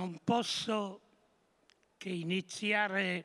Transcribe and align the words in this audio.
non 0.00 0.18
posso 0.24 1.00
che 1.98 2.08
iniziare 2.08 3.24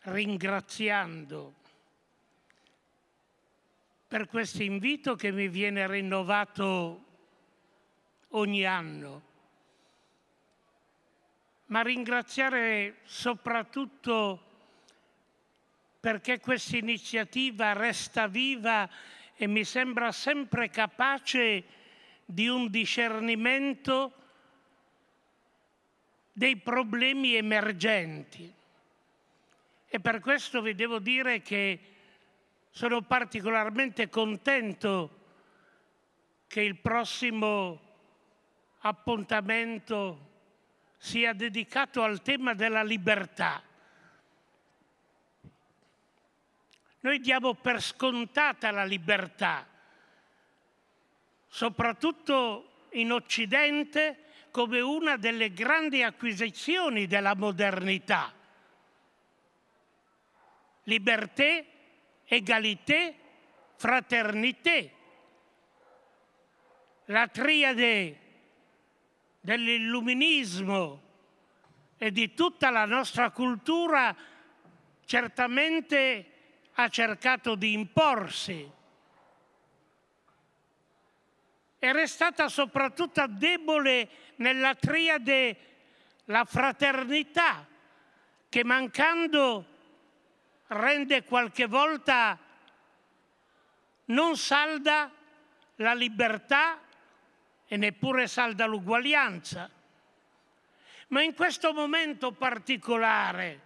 ringraziando 0.00 1.54
per 4.08 4.26
questo 4.26 4.64
invito 4.64 5.14
che 5.14 5.30
mi 5.30 5.46
viene 5.46 5.86
rinnovato 5.86 7.04
ogni 8.30 8.66
anno, 8.66 9.22
ma 11.66 11.82
ringraziare 11.82 12.96
soprattutto 13.04 14.50
perché 16.00 16.40
questa 16.40 16.76
iniziativa 16.76 17.74
resta 17.74 18.26
viva 18.26 18.90
e 19.36 19.46
mi 19.46 19.62
sembra 19.62 20.10
sempre 20.10 20.68
capace 20.68 21.64
di 22.24 22.48
un 22.48 22.68
discernimento 22.68 24.16
dei 26.32 26.56
problemi 26.56 27.34
emergenti. 27.34 28.50
E 29.86 30.00
per 30.00 30.20
questo 30.20 30.62
vi 30.62 30.74
devo 30.74 30.98
dire 30.98 31.42
che 31.42 31.78
sono 32.70 33.02
particolarmente 33.02 34.08
contento 34.08 35.20
che 36.46 36.62
il 36.62 36.78
prossimo 36.78 37.80
appuntamento 38.80 40.30
sia 40.96 41.34
dedicato 41.34 42.02
al 42.02 42.22
tema 42.22 42.54
della 42.54 42.82
libertà. 42.82 43.62
Noi 47.00 47.18
diamo 47.18 47.54
per 47.54 47.82
scontata 47.82 48.70
la 48.70 48.84
libertà, 48.84 49.66
soprattutto 51.48 52.86
in 52.92 53.12
Occidente, 53.12 54.31
come 54.52 54.80
una 54.80 55.16
delle 55.16 55.52
grandi 55.52 56.02
acquisizioni 56.02 57.06
della 57.06 57.34
modernità. 57.34 58.32
Liberté, 60.84 61.66
égalité, 62.24 63.14
fraternité. 63.76 64.92
La 67.06 67.26
triade 67.28 68.18
dell'illuminismo 69.40 71.00
e 71.96 72.12
di 72.12 72.34
tutta 72.34 72.70
la 72.70 72.84
nostra 72.84 73.30
cultura 73.30 74.14
certamente 75.04 76.26
ha 76.74 76.88
cercato 76.88 77.54
di 77.54 77.72
imporsi. 77.72 78.70
È 81.82 81.90
restata 81.90 82.48
soprattutto 82.48 83.26
debole 83.26 84.08
nella 84.36 84.72
triade 84.76 85.56
la 86.26 86.44
fraternità, 86.44 87.66
che 88.48 88.62
mancando 88.62 89.66
rende 90.68 91.24
qualche 91.24 91.66
volta 91.66 92.38
non 94.04 94.36
salda 94.36 95.10
la 95.74 95.92
libertà 95.94 96.78
e 97.66 97.76
neppure 97.76 98.28
salda 98.28 98.64
l'uguaglianza. 98.66 99.68
Ma 101.08 101.20
in 101.20 101.34
questo 101.34 101.72
momento 101.72 102.30
particolare, 102.30 103.60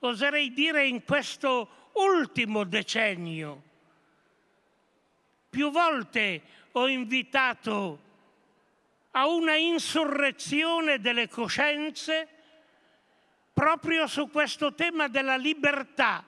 oserei 0.00 0.52
dire 0.52 0.84
in 0.84 1.04
questo 1.04 1.90
ultimo 1.92 2.64
decennio, 2.64 3.62
più 5.48 5.70
volte 5.70 6.64
ho 6.78 6.88
invitato 6.88 8.04
a 9.12 9.26
una 9.28 9.56
insurrezione 9.56 11.00
delle 11.00 11.26
coscienze 11.26 12.28
proprio 13.52 14.06
su 14.06 14.30
questo 14.30 14.74
tema 14.74 15.08
della 15.08 15.36
libertà, 15.36 16.22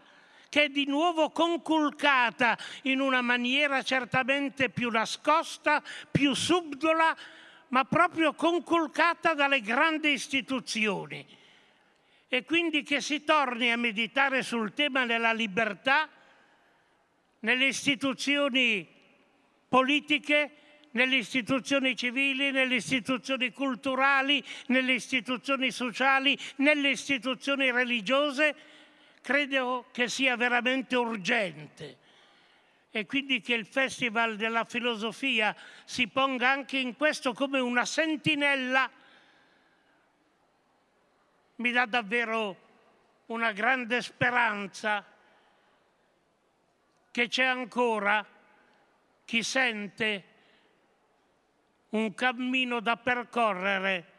che 0.48 0.64
è 0.64 0.69
di 0.70 0.87
nuovo 0.87 1.28
conculcata 1.31 2.56
in 2.84 3.00
una 3.00 3.20
maniera 3.20 3.82
certamente 3.82 4.70
più 4.70 4.88
nascosta, 4.88 5.82
più 6.10 6.32
subdola, 6.32 7.14
ma 7.69 7.84
proprio 7.84 8.32
conculcata 8.32 9.34
dalle 9.34 9.60
grandi 9.60 10.12
istituzioni. 10.12 11.26
E 12.26 12.44
quindi 12.47 12.82
che 12.82 13.03
si 13.03 13.22
torni 13.22 13.70
a 13.70 13.76
meditare 13.76 14.42
sul 14.42 14.72
tema 14.72 15.04
della 15.04 15.34
libertà 15.34 16.08
nelle 17.41 17.66
istituzioni 17.66 18.97
politiche, 19.69 20.53
nelle 20.93 21.17
istituzioni 21.17 21.95
civili, 21.95 22.51
nelle 22.51 22.77
istituzioni 22.77 23.53
culturali, 23.53 24.43
nelle 24.67 24.95
istituzioni 24.95 25.71
sociali, 25.71 26.39
nelle 26.56 26.91
istituzioni 26.91 27.71
religiose, 27.71 28.55
credo 29.21 29.87
che 29.93 30.09
sia 30.09 30.37
veramente 30.37 30.97
urgente. 30.97 31.99
E 32.91 33.05
quindi 33.05 33.41
che 33.41 33.55
il 33.55 33.67
Festival 33.67 34.37
della 34.37 34.65
Filosofia 34.65 35.55
si 35.85 36.09
ponga 36.09 36.50
anche 36.50 36.79
in 36.79 36.97
questo 36.97 37.35
come 37.35 37.61
una 37.61 37.85
sentinella 37.85 38.91
mi 41.56 41.71
dà 41.73 41.87
davvero 41.87 42.56
una 43.27 43.53
grande 43.53 44.00
speranza 44.00 45.05
che 47.11 47.29
c'è 47.29 47.45
ancora 47.45 48.25
chi 49.28 49.43
sente 49.43 50.25
un 51.91 52.15
cammino 52.15 52.81
da 52.81 52.97
percorrere 52.97 54.12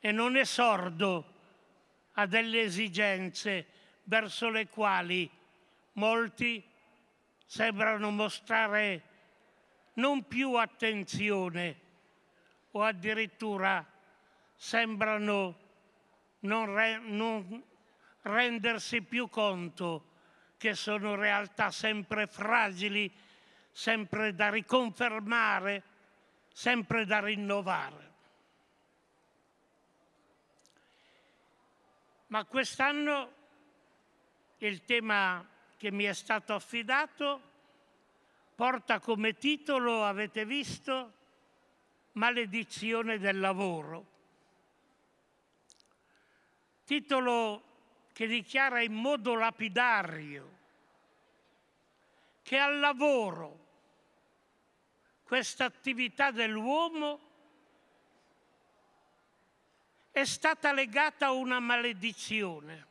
e 0.00 0.12
non 0.12 0.36
è 0.36 0.44
sordo 0.44 1.32
a 2.12 2.26
delle 2.26 2.60
esigenze 2.60 3.66
verso 4.02 4.50
le 4.50 4.68
quali 4.68 5.30
molti 5.92 6.62
sembrano 7.46 8.10
mostrare 8.10 9.02
non 9.94 10.28
più 10.28 10.56
attenzione 10.56 11.80
o 12.72 12.82
addirittura 12.82 13.82
sembrano 14.56 15.58
non, 16.40 16.66
re, 16.66 16.98
non 16.98 17.64
rendersi 18.20 19.00
più 19.00 19.26
conto 19.30 20.12
che 20.58 20.74
sono 20.74 21.14
realtà 21.14 21.70
sempre 21.70 22.26
fragili, 22.26 23.10
sempre 23.74 24.32
da 24.36 24.50
riconfermare, 24.50 25.82
sempre 26.52 27.04
da 27.04 27.18
rinnovare. 27.18 28.12
Ma 32.28 32.44
quest'anno 32.44 33.32
il 34.58 34.84
tema 34.84 35.44
che 35.76 35.90
mi 35.90 36.04
è 36.04 36.12
stato 36.12 36.54
affidato 36.54 37.52
porta 38.54 39.00
come 39.00 39.34
titolo, 39.34 40.04
avete 40.04 40.46
visto, 40.46 41.12
Maledizione 42.12 43.18
del 43.18 43.40
lavoro. 43.40 44.06
Titolo 46.84 47.62
che 48.12 48.28
dichiara 48.28 48.80
in 48.82 48.92
modo 48.92 49.34
lapidario 49.34 50.54
che 52.44 52.58
al 52.58 52.78
lavoro 52.78 53.63
questa 55.24 55.64
attività 55.64 56.30
dell'uomo 56.30 57.20
è 60.10 60.24
stata 60.24 60.72
legata 60.72 61.26
a 61.26 61.32
una 61.32 61.58
maledizione. 61.58 62.86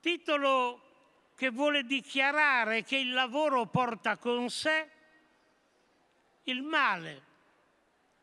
Titolo 0.00 0.88
che 1.36 1.50
vuole 1.50 1.84
dichiarare 1.84 2.82
che 2.82 2.96
il 2.98 3.12
lavoro 3.12 3.66
porta 3.66 4.18
con 4.18 4.50
sé 4.50 4.90
il 6.44 6.62
male, 6.62 7.22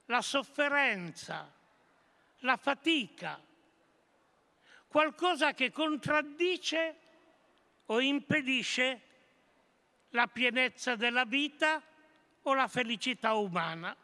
la 0.05 0.21
sofferenza, 0.21 1.51
la 2.41 2.57
fatica, 2.57 3.41
qualcosa 4.87 5.53
che 5.53 5.71
contraddice 5.71 6.95
o 7.85 7.99
impedisce 7.99 9.06
la 10.17 10.25
pienezza 10.25 10.95
della 10.95 11.25
vita 11.25 11.79
o 12.41 12.53
la 12.55 12.67
felicità 12.67 13.35
umana. 13.35 13.95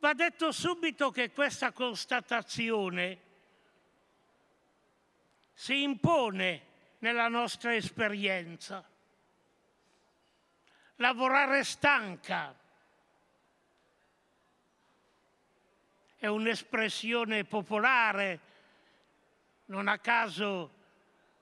Va 0.00 0.14
detto 0.14 0.50
subito 0.50 1.12
che 1.12 1.30
questa 1.30 1.70
constatazione 1.70 3.20
si 5.52 5.82
impone 5.82 6.66
nella 6.98 7.28
nostra 7.28 7.72
esperienza. 7.72 8.84
Lavorare 10.96 11.62
stanca 11.62 12.52
è 16.16 16.26
un'espressione 16.26 17.44
popolare, 17.44 18.40
non 19.66 19.86
a 19.86 19.98
caso 19.98 20.78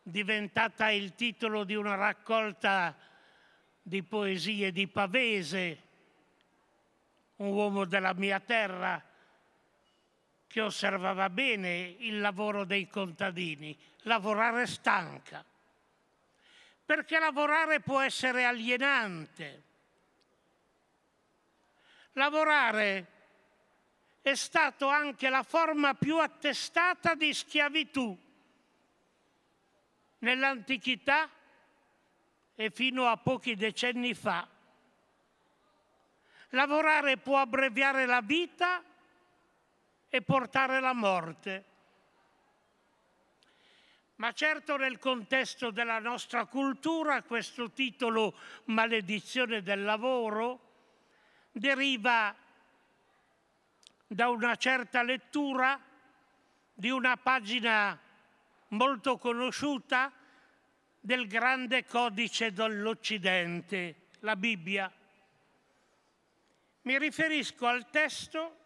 diventata 0.08 0.90
il 0.90 1.14
titolo 1.14 1.64
di 1.64 1.74
una 1.74 1.94
raccolta 1.94 2.96
di 3.82 4.02
poesie 4.02 4.72
di 4.72 4.86
Pavese, 4.86 5.82
un 7.36 7.52
uomo 7.52 7.84
della 7.84 8.14
mia 8.14 8.40
terra 8.40 9.02
che 10.46 10.60
osservava 10.60 11.28
bene 11.28 11.96
il 11.98 12.20
lavoro 12.20 12.64
dei 12.64 12.88
contadini. 12.88 13.76
Lavorare 14.02 14.66
stanca, 14.66 15.44
perché 16.84 17.18
lavorare 17.18 17.80
può 17.80 18.00
essere 18.00 18.44
alienante. 18.44 19.62
Lavorare 22.12 23.06
è 24.22 24.34
stato 24.34 24.88
anche 24.88 25.28
la 25.28 25.42
forma 25.42 25.94
più 25.94 26.18
attestata 26.18 27.14
di 27.14 27.32
schiavitù 27.34 28.26
nell'antichità 30.18 31.28
e 32.54 32.70
fino 32.70 33.06
a 33.06 33.16
pochi 33.16 33.54
decenni 33.54 34.14
fa. 34.14 34.46
Lavorare 36.50 37.18
può 37.18 37.38
abbreviare 37.38 38.06
la 38.06 38.20
vita 38.20 38.82
e 40.08 40.22
portare 40.22 40.80
la 40.80 40.94
morte. 40.94 41.64
Ma 44.16 44.32
certo 44.32 44.76
nel 44.76 44.98
contesto 44.98 45.70
della 45.70 46.00
nostra 46.00 46.46
cultura 46.46 47.22
questo 47.22 47.70
titolo 47.70 48.36
Maledizione 48.64 49.62
del 49.62 49.84
lavoro 49.84 50.66
deriva 51.52 52.34
da 54.06 54.28
una 54.30 54.56
certa 54.56 55.02
lettura 55.02 55.80
di 56.72 56.90
una 56.90 57.16
pagina 57.16 57.96
molto 58.68 59.16
conosciuta 59.16 60.12
del 61.00 61.26
grande 61.26 61.84
codice 61.84 62.52
dell'Occidente, 62.52 64.08
la 64.20 64.36
Bibbia. 64.36 64.92
Mi 66.82 66.98
riferisco 66.98 67.66
al 67.66 67.88
testo 67.90 68.56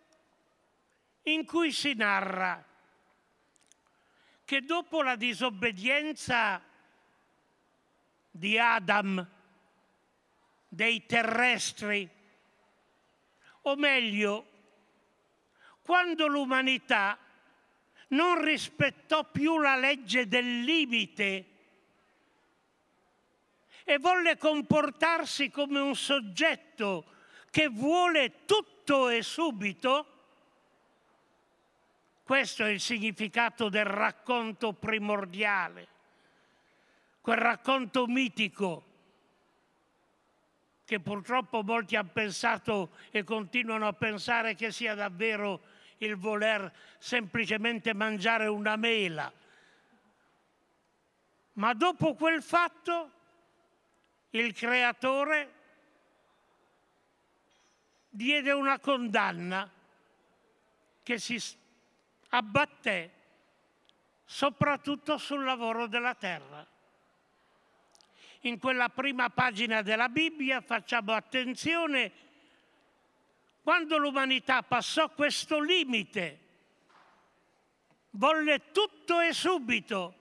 in 1.25 1.45
cui 1.45 1.73
si 1.73 1.95
narra 1.95 2.65
che 4.45 4.61
dopo 4.63 5.03
la 5.03 5.17
disobbedienza 5.17 6.63
di 8.31 8.59
Adam, 8.59 9.27
dei 10.69 11.07
terrestri, 11.07 12.09
o 13.63 13.77
meglio, 13.77 14.51
quando 15.83 16.27
l'umanità 16.27 17.19
non 18.13 18.43
rispettò 18.43 19.25
più 19.25 19.59
la 19.59 19.77
legge 19.77 20.27
del 20.27 20.61
limite 20.63 21.47
e 23.85 23.99
volle 23.99 24.37
comportarsi 24.37 25.51
come 25.51 25.81
un 25.81 25.95
soggetto 25.95 27.05
che 27.51 27.69
vuole 27.69 28.45
tutto 28.45 29.09
e 29.09 29.23
subito, 29.23 30.07
questo 32.23 32.65
è 32.65 32.69
il 32.69 32.81
significato 32.81 33.69
del 33.69 33.85
racconto 33.85 34.73
primordiale, 34.73 35.89
quel 37.21 37.37
racconto 37.37 38.07
mitico 38.07 38.91
che 40.85 41.01
purtroppo 41.01 41.63
molti 41.63 41.97
hanno 41.97 42.11
pensato 42.13 42.91
e 43.11 43.25
continuano 43.25 43.87
a 43.87 43.93
pensare 43.93 44.55
che 44.55 44.71
sia 44.71 44.95
davvero 44.95 45.72
il 46.05 46.17
voler 46.17 46.73
semplicemente 46.99 47.95
mangiare 47.95 48.47
una 48.47 48.77
mela. 48.77 49.33
Ma 51.55 51.75
dopo 51.75 52.15
quel 52.15 52.43
fatto 52.43 53.11
il 54.31 54.55
creatore 54.55 55.55
diede 58.09 58.53
una 58.53 58.79
condanna 58.79 59.71
che 61.03 61.19
si 61.19 61.41
abbatté 62.31 63.21
soprattutto 64.25 65.19
sul 65.19 65.45
lavoro 65.45 65.87
della 65.87 66.15
terra. 66.15 66.67
In 68.45 68.59
quella 68.59 68.89
prima 68.89 69.29
pagina 69.31 69.83
della 69.83 70.09
Bibbia 70.09 70.61
facciamo 70.61 71.13
attenzione 71.13 72.13
quando 73.63 73.97
l'umanità 73.97 74.63
passò 74.63 75.09
questo 75.11 75.61
limite, 75.61 76.39
volle 78.11 78.73
tutto 78.73 79.21
e 79.21 79.33
subito 79.33 80.17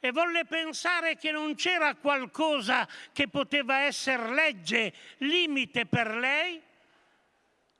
e 0.00 0.10
volle 0.10 0.44
pensare 0.44 1.16
che 1.16 1.30
non 1.30 1.54
c'era 1.54 1.94
qualcosa 1.94 2.86
che 3.12 3.28
poteva 3.28 3.78
essere 3.82 4.34
legge, 4.34 4.92
limite 5.18 5.86
per 5.86 6.16
lei, 6.16 6.60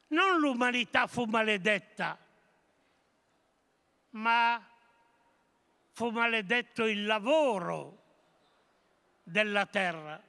non 0.08 0.38
l'umanità 0.38 1.08
fu 1.08 1.24
maledetta, 1.24 2.16
ma 4.10 4.64
fu 5.90 6.10
maledetto 6.10 6.86
il 6.86 7.04
lavoro 7.04 8.02
della 9.24 9.66
terra. 9.66 10.22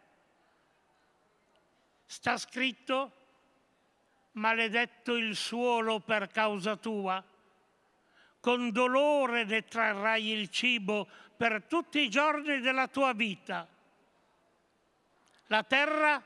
Sta 2.06 2.38
scritto, 2.38 3.25
maledetto 4.36 5.16
il 5.16 5.36
suolo 5.36 6.00
per 6.00 6.28
causa 6.28 6.76
tua, 6.76 7.24
con 8.40 8.72
dolore 8.72 9.44
ne 9.44 9.66
trarrai 9.66 10.32
il 10.32 10.50
cibo 10.50 11.08
per 11.36 11.64
tutti 11.64 12.00
i 12.00 12.10
giorni 12.10 12.60
della 12.60 12.88
tua 12.88 13.14
vita. 13.14 13.68
La 15.48 15.64
terra 15.64 16.22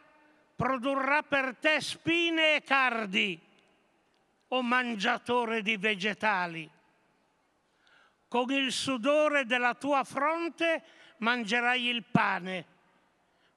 produrrà 0.56 1.24
per 1.24 1.56
te 1.60 1.82
spine 1.82 2.56
e 2.56 2.64
cardi, 2.64 3.40
o 4.52 4.62
mangiatore 4.62 5.62
di 5.62 5.78
vegetali. 5.78 6.70
Con 8.28 8.52
il 8.52 8.72
sudore 8.72 9.46
della 9.46 9.76
tua 9.76 10.04
fronte 10.04 10.84
mangerai 11.18 11.88
il 11.88 12.04
pane 12.04 12.78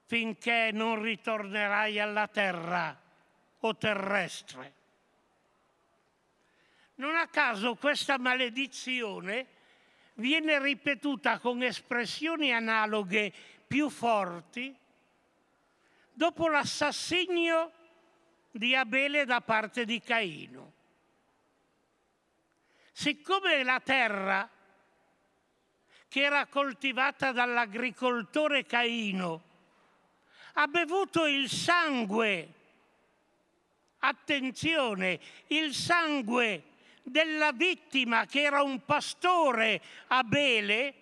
finché 0.05 0.69
non 0.71 1.01
ritornerai 1.01 1.99
alla 1.99 2.27
terra 2.27 3.02
o 3.65 3.75
terrestre. 3.75 4.73
Non 6.95 7.15
a 7.15 7.27
caso 7.27 7.75
questa 7.75 8.17
maledizione 8.17 9.47
viene 10.15 10.61
ripetuta 10.61 11.39
con 11.39 11.63
espressioni 11.63 12.53
analoghe 12.53 13.33
più 13.65 13.89
forti 13.89 14.75
dopo 16.11 16.47
l'assassinio 16.47 17.71
di 18.51 18.75
Abele 18.75 19.25
da 19.25 19.41
parte 19.41 19.85
di 19.85 19.99
Caino. 19.99 20.71
Siccome 22.91 23.63
la 23.63 23.79
terra 23.79 24.47
che 26.07 26.21
era 26.21 26.45
coltivata 26.45 27.31
dall'agricoltore 27.31 28.65
Caino 28.65 29.51
ha 30.53 30.67
bevuto 30.67 31.25
il 31.25 31.49
sangue, 31.49 32.61
attenzione, 34.05 35.19
il 35.47 35.73
sangue 35.73 36.71
della 37.03 37.51
vittima 37.51 38.25
che 38.25 38.41
era 38.41 38.61
un 38.61 38.83
pastore 38.85 39.81
Abele, 40.07 40.95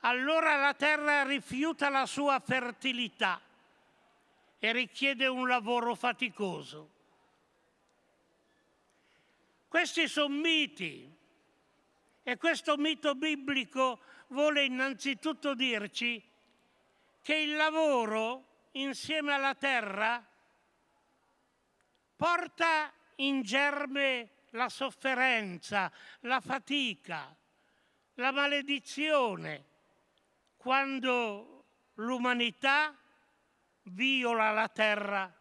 allora 0.00 0.56
la 0.56 0.74
terra 0.74 1.24
rifiuta 1.24 1.88
la 1.88 2.06
sua 2.06 2.40
fertilità 2.40 3.40
e 4.58 4.72
richiede 4.72 5.26
un 5.26 5.46
lavoro 5.46 5.94
faticoso. 5.94 6.98
Questi 9.68 10.08
sono 10.08 10.34
miti 10.34 11.08
e 12.22 12.36
questo 12.36 12.76
mito 12.76 13.14
biblico 13.14 14.00
vuole 14.28 14.64
innanzitutto 14.64 15.54
dirci 15.54 16.22
che 17.22 17.34
il 17.34 17.54
lavoro 17.54 18.68
insieme 18.72 19.32
alla 19.32 19.54
terra 19.54 20.29
porta 22.20 22.92
in 23.16 23.40
germe 23.40 24.32
la 24.50 24.68
sofferenza, 24.68 25.90
la 26.20 26.38
fatica, 26.42 27.34
la 28.16 28.30
maledizione, 28.30 29.64
quando 30.58 31.64
l'umanità 31.94 32.94
viola 33.84 34.50
la 34.50 34.68
terra, 34.68 35.34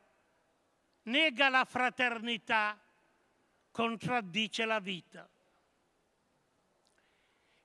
nega 1.03 1.49
la 1.49 1.65
fraternità, 1.65 2.79
contraddice 3.71 4.63
la 4.63 4.79
vita. 4.79 5.29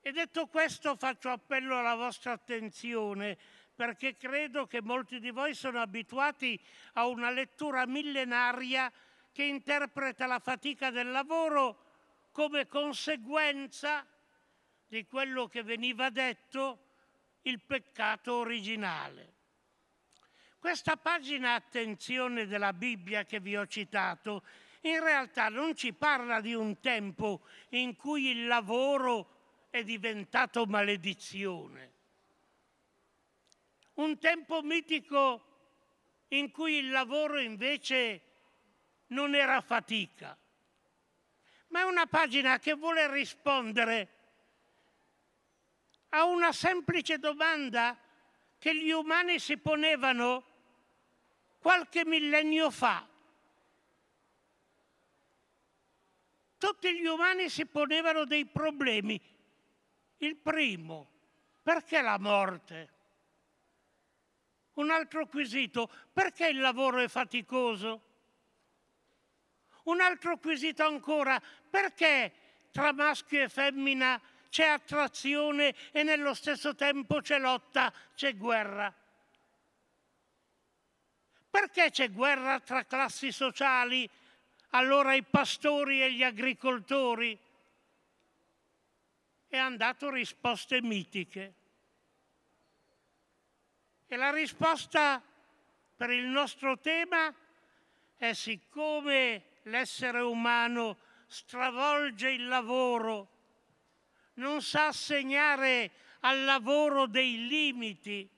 E 0.01 0.11
detto 0.11 0.49
questo 0.49 0.97
faccio 0.97 1.31
appello 1.31 1.79
alla 1.79 1.95
vostra 1.95 2.33
attenzione 2.33 3.39
perché 3.75 4.17
credo 4.17 4.67
che 4.67 4.81
molti 4.81 5.19
di 5.19 5.31
voi 5.31 5.55
sono 5.55 5.81
abituati 5.81 6.61
a 6.95 7.07
una 7.07 7.31
lettura 7.31 7.87
millenaria 7.87 8.93
che 9.35 9.43
interpreta 9.43 10.27
la 10.27 10.39
fatica 10.39 10.91
del 10.91 11.11
lavoro 11.11 12.29
come 12.31 12.69
conseguenza 12.69 14.07
di 14.87 15.05
quello 15.07 15.49
che 15.49 15.65
veniva 15.65 16.09
detto 16.09 16.79
il 17.43 17.61
peccato 17.61 18.35
originale. 18.37 19.33
Questa 20.57 20.97
pagina 20.97 21.55
attenzione 21.55 22.47
della 22.47 22.73
Bibbia 22.73 23.25
che 23.25 23.41
vi 23.41 23.57
ho 23.57 23.67
citato 23.67 24.45
in 24.83 25.03
realtà 25.03 25.49
non 25.49 25.75
ci 25.75 25.93
parla 25.93 26.41
di 26.41 26.55
un 26.55 26.79
tempo 26.79 27.43
in 27.71 27.97
cui 27.97 28.29
il 28.29 28.47
lavoro 28.47 29.67
è 29.69 29.83
diventato 29.83 30.65
maledizione. 30.65 31.93
Un 33.95 34.17
tempo 34.21 34.63
mitico 34.63 35.43
in 36.29 36.53
cui 36.53 36.75
il 36.75 36.91
lavoro 36.91 37.41
invece 37.41 38.34
non 39.15 39.35
era 39.35 39.61
fatica, 39.61 40.37
ma 41.69 41.81
è 41.81 41.85
una 41.85 42.07
pagina 42.07 42.59
che 42.59 42.75
vuole 42.75 43.11
rispondere 43.11 44.09
a 46.11 46.25
una 46.25 46.53
semplice 46.53 47.19
domanda 47.19 47.97
che 48.59 48.77
gli 48.77 48.91
umani 48.91 49.39
si 49.39 49.57
ponevano 49.57 50.45
qualche 51.59 52.05
millennio 52.05 52.71
fa. 52.71 53.07
Tutti 56.59 56.99
gli 56.99 57.07
umani 57.07 57.49
si 57.49 57.67
ponevano 57.67 58.25
dei 58.25 58.47
problemi. 58.47 59.21
Il 60.19 60.37
primo, 60.37 61.11
perché 61.63 62.01
la 62.01 62.19
morte? 62.19 62.93
Un 64.75 64.91
altro 64.91 65.27
quesito, 65.27 65.91
perché 66.13 66.49
il 66.49 66.59
lavoro 66.59 66.99
è 66.99 67.09
faticoso? 67.09 68.14
Un 69.85 70.01
altro 70.01 70.39
quesito 70.39 70.85
ancora, 70.85 71.41
perché 71.69 72.33
tra 72.71 72.93
maschio 72.93 73.43
e 73.43 73.49
femmina 73.49 74.21
c'è 74.49 74.67
attrazione 74.67 75.75
e 75.91 76.03
nello 76.03 76.33
stesso 76.33 76.75
tempo 76.75 77.21
c'è 77.21 77.39
lotta, 77.39 77.93
c'è 78.15 78.37
guerra? 78.37 78.93
Perché 81.51 81.91
c'è 81.91 82.11
guerra 82.11 82.61
tra 82.61 82.85
classi 82.85 83.31
sociali, 83.31 84.09
allora 84.71 85.15
i 85.15 85.23
pastori 85.23 86.03
e 86.03 86.13
gli 86.13 86.23
agricoltori? 86.23 87.39
E 89.49 89.57
hanno 89.57 89.77
dato 89.77 90.11
risposte 90.11 90.81
mitiche. 90.83 91.55
E 94.07 94.17
la 94.17 94.31
risposta 94.31 95.23
per 95.97 96.11
il 96.11 96.27
nostro 96.27 96.79
tema 96.79 97.33
è 98.17 98.33
siccome 98.33 99.54
l'essere 99.65 100.21
umano 100.21 100.99
stravolge 101.27 102.31
il 102.31 102.47
lavoro, 102.47 103.29
non 104.35 104.63
sa 104.63 104.89
assegnare 104.89 105.91
al 106.21 106.45
lavoro 106.45 107.07
dei 107.07 107.47
limiti, 107.47 108.29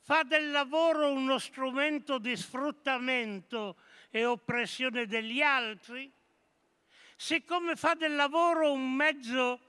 fa 0.00 0.22
del 0.22 0.50
lavoro 0.50 1.12
uno 1.12 1.38
strumento 1.38 2.18
di 2.18 2.36
sfruttamento 2.36 3.76
e 4.10 4.24
oppressione 4.24 5.06
degli 5.06 5.40
altri, 5.40 6.10
siccome 7.16 7.76
fa 7.76 7.94
del 7.94 8.14
lavoro 8.14 8.72
un 8.72 8.92
mezzo 8.92 9.60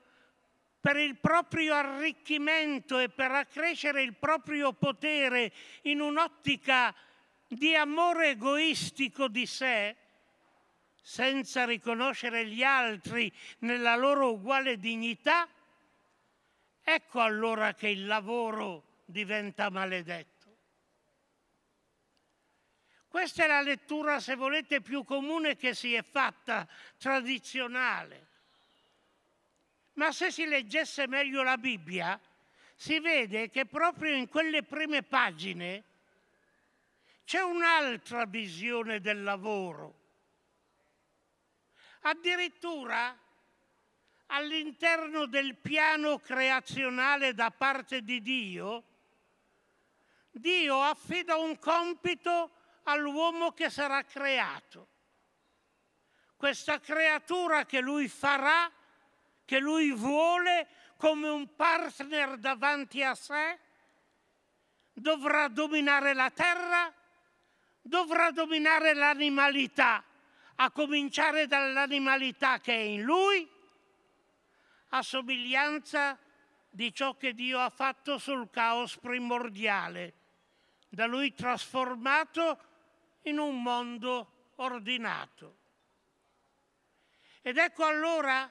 per 0.80 0.98
il 0.98 1.18
proprio 1.18 1.75
arricchimento 1.75 2.98
e 2.98 3.10
per 3.10 3.30
accrescere 3.32 4.01
il 4.01 4.15
proprio 4.15 4.74
potere 4.74 5.53
in 5.84 6.01
un'ottica 6.01 6.94
di 7.48 7.75
amore 7.75 8.30
egoistico 8.30 9.27
di 9.27 9.46
sé, 9.46 9.96
senza 11.01 11.65
riconoscere 11.65 12.46
gli 12.46 12.63
altri 12.63 13.31
nella 13.60 13.96
loro 13.96 14.31
uguale 14.31 14.77
dignità, 14.77 15.48
ecco 16.84 17.20
allora 17.22 17.74
che 17.74 17.89
il 17.89 18.05
lavoro 18.05 19.01
diventa 19.05 19.70
maledetto. 19.70 20.29
Questa 23.08 23.43
è 23.43 23.48
la 23.48 23.62
lettura, 23.62 24.22
se 24.22 24.36
volete, 24.36 24.79
più 24.79 25.03
comune 25.03 25.58
che 25.58 25.74
si 25.74 25.93
è 25.93 26.01
fatta, 26.01 26.65
tradizionale. 26.98 28.27
Ma 29.93 30.13
se 30.13 30.31
si 30.31 30.46
leggesse 30.46 31.08
meglio 31.08 31.43
la 31.43 31.58
Bibbia, 31.58 32.17
si 32.74 33.01
vede 33.01 33.50
che 33.50 33.65
proprio 33.65 34.15
in 34.15 34.29
quelle 34.29 34.63
prime 34.63 35.03
pagine 35.03 35.84
c'è 37.25 37.41
un'altra 37.41 38.25
visione 38.25 39.01
del 39.01 39.24
lavoro. 39.24 40.00
Addirittura 42.01 43.17
all'interno 44.27 45.25
del 45.25 45.55
piano 45.55 46.20
creazionale 46.20 47.34
da 47.34 47.51
parte 47.51 48.01
di 48.01 48.22
Dio, 48.22 48.84
Dio 50.31 50.81
affida 50.81 51.36
un 51.38 51.60
compito 51.60 52.51
all'uomo 52.84 53.51
che 53.51 53.70
sarà 53.70 54.03
creato. 54.03 54.88
Questa 56.38 56.79
creatura 56.79 57.65
che 57.65 57.81
lui 57.81 58.08
farà 58.08 58.72
che 59.51 59.60
lui 59.60 59.91
vuole 59.91 60.65
come 60.96 61.27
un 61.27 61.55
partner 61.55 62.38
davanti 62.38 63.03
a 63.03 63.13
sé, 63.13 63.60
dovrà 64.93 65.50
dominare 65.50 66.13
la 66.13 66.29
terra, 66.29 66.89
dovrà 67.81 68.31
dominare 68.31 68.93
l'animalità, 68.93 70.01
a 70.63 70.70
cominciare 70.70 71.48
dall'animalità 71.48 72.60
che 72.60 72.74
è 72.74 72.82
in 72.82 73.01
lui, 73.01 73.50
a 74.89 75.01
somiglianza 75.01 76.15
di 76.70 76.94
ciò 76.94 77.18
che 77.18 77.34
Dio 77.34 77.60
ha 77.60 77.72
fatto 77.72 78.20
sul 78.20 78.48
caos 78.51 78.98
primordiale, 78.98 80.13
da 80.88 81.08
lui 81.08 81.34
trasformato 81.34 82.60
in 83.24 83.39
un 83.39 83.60
mondo 83.60 84.51
ordinato. 84.58 85.58
Ed 87.41 87.58
ecco 87.58 87.84
allora 87.84 88.48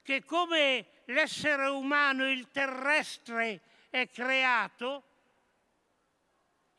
che 0.00 0.24
come 0.24 0.86
l'essere 1.06 1.66
umano, 1.66 2.30
il 2.30 2.52
terrestre, 2.52 3.62
è 3.90 4.08
creato, 4.08 5.11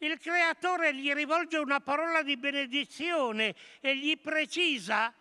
il 0.06 0.20
creatore 0.20 0.94
gli 0.94 1.12
rivolge 1.14 1.58
una 1.58 1.80
parola 1.80 2.24
di 2.24 2.38
benedizione 2.38 3.56
e 3.80 3.96
gli 3.98 4.18
precisa 4.20 5.14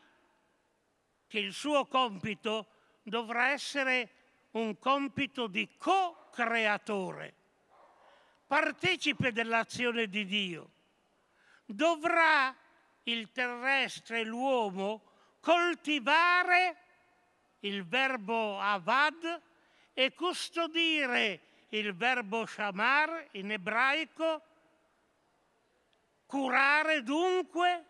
che 1.26 1.38
il 1.38 1.52
suo 1.52 1.86
compito 1.86 2.66
dovrà 3.02 3.48
essere 3.48 4.10
un 4.52 4.78
compito 4.78 5.46
di 5.46 5.76
co-creatore, 5.76 7.34
partecipe 8.46 9.32
dell'azione 9.32 10.08
di 10.08 10.26
Dio. 10.26 10.70
Dovrà 11.64 12.54
il 13.04 13.30
terrestre, 13.30 14.24
l'uomo, 14.24 15.10
coltivare 15.40 16.76
il 17.60 17.86
verbo 17.86 18.58
avad 18.60 19.42
e 19.94 20.12
custodire 20.12 21.40
il 21.70 21.94
verbo 21.94 22.44
shamar 22.44 23.28
in 23.32 23.52
ebraico, 23.52 24.42
curare 26.32 27.02
dunque 27.02 27.84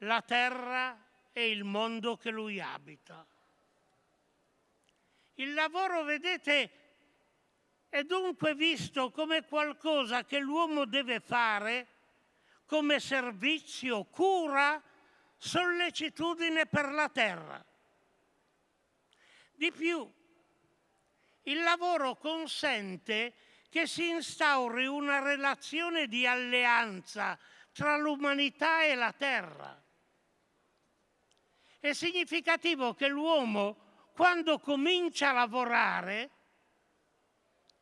la 0.00 0.20
terra 0.20 1.02
e 1.32 1.48
il 1.48 1.64
mondo 1.64 2.18
che 2.18 2.28
lui 2.28 2.60
abita. 2.60 3.26
Il 5.36 5.54
lavoro, 5.54 6.02
vedete, 6.02 6.70
è 7.88 8.02
dunque 8.02 8.54
visto 8.54 9.10
come 9.10 9.46
qualcosa 9.46 10.26
che 10.26 10.38
l'uomo 10.38 10.84
deve 10.84 11.20
fare 11.20 11.86
come 12.66 13.00
servizio, 13.00 14.04
cura, 14.04 14.82
sollecitudine 15.38 16.66
per 16.66 16.90
la 16.90 17.08
terra. 17.08 17.64
Di 19.54 19.72
più, 19.72 20.12
il 21.44 21.62
lavoro 21.62 22.16
consente 22.16 23.32
che 23.70 23.86
si 23.86 24.10
instauri 24.10 24.86
una 24.86 25.20
relazione 25.20 26.06
di 26.06 26.26
alleanza 26.26 27.38
tra 27.78 27.96
l'umanità 27.96 28.82
e 28.82 28.96
la 28.96 29.12
terra. 29.12 29.80
È 31.78 31.92
significativo 31.92 32.92
che 32.92 33.06
l'uomo, 33.06 34.10
quando 34.16 34.58
comincia 34.58 35.28
a 35.28 35.34
lavorare, 35.34 36.30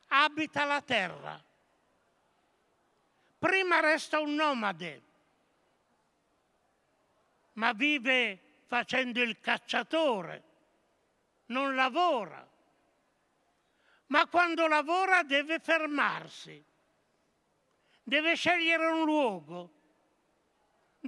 abita 0.09 0.67
la 0.67 0.83
terra. 0.83 1.43
Prima 3.38 3.81
resta 3.81 4.21
un 4.21 4.35
nomade, 4.35 5.03
ma 7.55 7.73
vive 7.73 8.38
facendo 8.67 9.23
il 9.23 9.41
cacciatore, 9.41 10.43
non 11.47 11.75
lavora, 11.75 12.47
ma 14.09 14.26
quando 14.26 14.67
lavora 14.67 15.23
deve 15.23 15.59
fermarsi, 15.59 16.62
deve 18.03 18.35
scegliere 18.35 18.88
un 18.88 19.03
luogo, 19.07 19.75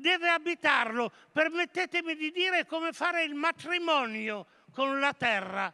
deve 0.01 0.29
abitarlo. 0.29 1.13
Permettetemi 1.33 2.15
di 2.17 2.31
dire 2.31 2.67
come 2.67 2.93
fare 2.93 3.25
il 3.25 3.35
matrimonio 3.35 4.47
con 4.73 4.99
la 5.01 5.13
terra, 5.13 5.73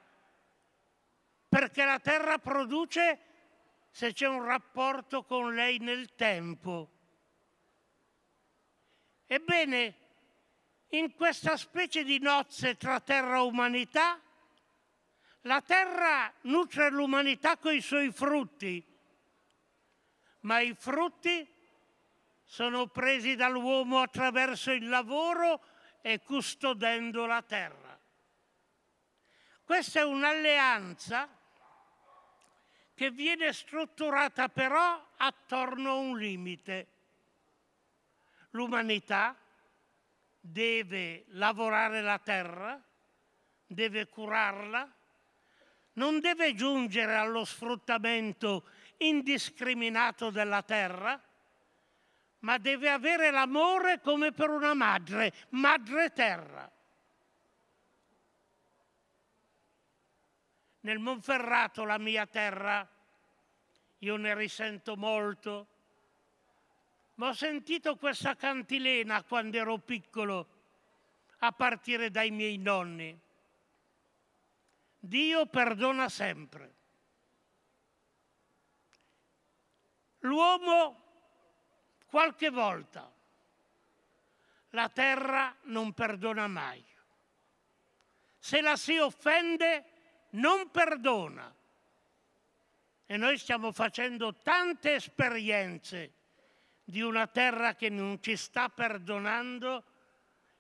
perché 1.48 1.84
la 1.84 1.98
terra 1.98 2.38
produce 2.38 3.18
se 3.90 4.12
c'è 4.12 4.26
un 4.26 4.44
rapporto 4.44 5.24
con 5.24 5.54
lei 5.54 5.78
nel 5.78 6.14
tempo. 6.14 6.90
Ebbene, 9.26 9.96
in 10.90 11.14
questa 11.14 11.56
specie 11.56 12.04
di 12.04 12.18
nozze 12.18 12.76
tra 12.76 13.00
terra 13.00 13.36
e 13.36 13.40
umanità, 13.40 14.20
la 15.42 15.60
terra 15.60 16.32
nutre 16.42 16.90
l'umanità 16.90 17.56
con 17.56 17.74
i 17.74 17.80
suoi 17.80 18.10
frutti, 18.10 18.84
ma 20.40 20.60
i 20.60 20.74
frutti 20.74 21.53
sono 22.54 22.87
presi 22.87 23.34
dall'uomo 23.34 23.99
attraverso 23.99 24.70
il 24.70 24.88
lavoro 24.88 25.61
e 26.00 26.20
custodendo 26.20 27.26
la 27.26 27.42
terra. 27.42 27.99
Questa 29.64 29.99
è 29.99 30.04
un'alleanza 30.04 31.28
che 32.94 33.11
viene 33.11 33.52
strutturata 33.52 34.49
però 34.50 35.04
attorno 35.16 35.90
a 35.90 35.94
un 35.94 36.16
limite. 36.16 36.87
L'umanità 38.50 39.37
deve 40.38 41.25
lavorare 41.30 42.02
la 42.02 42.20
terra, 42.20 42.80
deve 43.66 44.06
curarla, 44.06 44.88
non 45.94 46.20
deve 46.20 46.54
giungere 46.54 47.16
allo 47.16 47.44
sfruttamento 47.44 48.68
indiscriminato 48.99 50.30
della 50.30 50.62
terra, 50.62 51.20
ma 52.44 52.58
deve 52.58 52.90
avere 52.90 53.30
l'amore 53.30 54.00
come 54.00 54.32
per 54.32 54.50
una 54.50 54.74
madre, 54.74 55.32
madre 55.50 56.12
terra. 56.12 56.70
Nel 60.80 60.98
Monferrato, 60.98 61.84
la 61.84 61.96
mia 61.96 62.26
terra, 62.26 62.86
io 63.98 64.16
ne 64.16 64.34
risento 64.34 64.94
molto, 64.94 65.68
ma 67.14 67.28
ho 67.28 67.32
sentito 67.32 67.96
questa 67.96 68.36
cantilena 68.36 69.22
quando 69.22 69.56
ero 69.56 69.78
piccolo, 69.78 70.48
a 71.38 71.52
partire 71.52 72.10
dai 72.10 72.30
miei 72.30 72.58
nonni. 72.58 73.18
Dio 74.98 75.46
perdona 75.46 76.10
sempre. 76.10 76.72
L'uomo 80.20 81.03
qualche 82.14 82.50
volta, 82.50 83.12
la 84.71 84.88
terra 84.88 85.52
non 85.62 85.92
perdona 85.94 86.47
mai. 86.47 86.80
Se 88.38 88.61
la 88.61 88.76
si 88.76 88.97
offende, 88.99 89.85
non 90.30 90.71
perdona. 90.71 91.52
E 93.04 93.16
noi 93.16 93.37
stiamo 93.37 93.73
facendo 93.73 94.33
tante 94.33 94.94
esperienze 94.94 96.12
di 96.85 97.00
una 97.00 97.26
terra 97.26 97.75
che 97.75 97.88
non 97.88 98.23
ci 98.23 98.37
sta 98.37 98.68
perdonando 98.68 99.83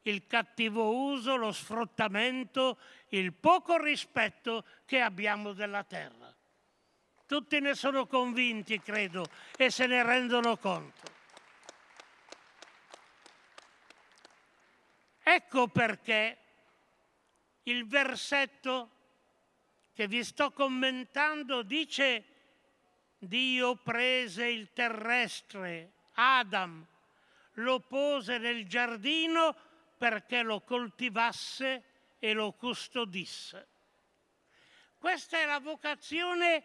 il 0.02 0.26
cattivo 0.26 0.92
uso, 1.12 1.36
lo 1.36 1.52
sfruttamento, 1.52 2.78
il 3.10 3.32
poco 3.32 3.80
rispetto 3.80 4.64
che 4.86 5.00
abbiamo 5.00 5.52
della 5.52 5.84
terra. 5.84 6.34
Tutti 7.26 7.60
ne 7.60 7.76
sono 7.76 8.08
convinti, 8.08 8.80
credo, 8.80 9.24
e 9.56 9.70
se 9.70 9.86
ne 9.86 10.02
rendono 10.02 10.56
conto. 10.56 11.13
Ecco 15.26 15.68
perché 15.68 16.38
il 17.62 17.86
versetto 17.86 18.90
che 19.94 20.06
vi 20.06 20.22
sto 20.22 20.50
commentando 20.50 21.62
dice 21.62 22.24
Dio 23.16 23.76
prese 23.76 24.46
il 24.48 24.72
terrestre, 24.74 25.92
Adam, 26.16 26.86
lo 27.54 27.80
pose 27.80 28.36
nel 28.36 28.68
giardino 28.68 29.56
perché 29.96 30.42
lo 30.42 30.60
coltivasse 30.60 31.82
e 32.18 32.32
lo 32.34 32.52
custodisse. 32.52 33.68
Questa 34.98 35.38
è 35.38 35.46
la 35.46 35.60
vocazione 35.60 36.64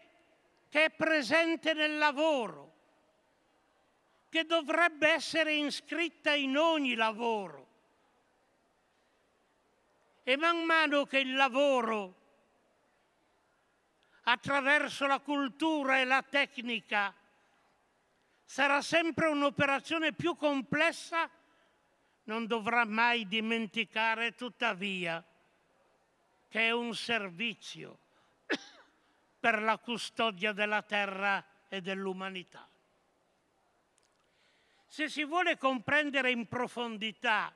che 0.68 0.86
è 0.86 0.90
presente 0.90 1.74
nel 1.74 1.98
lavoro, 1.98 2.74
che 4.28 4.44
dovrebbe 4.44 5.14
essere 5.14 5.54
iscritta 5.54 6.34
in 6.34 6.58
ogni 6.58 6.96
lavoro. 6.96 7.69
E 10.30 10.38
man 10.38 10.64
mano 10.64 11.06
che 11.06 11.18
il 11.18 11.34
lavoro, 11.34 12.14
attraverso 14.26 15.08
la 15.08 15.18
cultura 15.18 16.00
e 16.00 16.04
la 16.04 16.22
tecnica, 16.22 17.12
sarà 18.46 18.80
sempre 18.84 19.26
un'operazione 19.26 20.14
più 20.14 20.36
complessa, 20.36 21.28
non 22.26 22.46
dovrà 22.46 22.86
mai 22.86 23.28
dimenticare 23.28 24.36
tuttavia 24.36 25.26
che 26.48 26.68
è 26.68 26.70
un 26.70 26.94
servizio 26.94 27.98
per 29.40 29.64
la 29.64 29.80
custodia 29.80 30.52
della 30.52 30.84
terra 30.84 31.44
e 31.68 31.82
dell'umanità. 31.82 32.70
Se 34.86 35.10
si 35.10 35.24
vuole 35.24 35.58
comprendere 35.58 36.30
in 36.30 36.48
profondità 36.48 37.52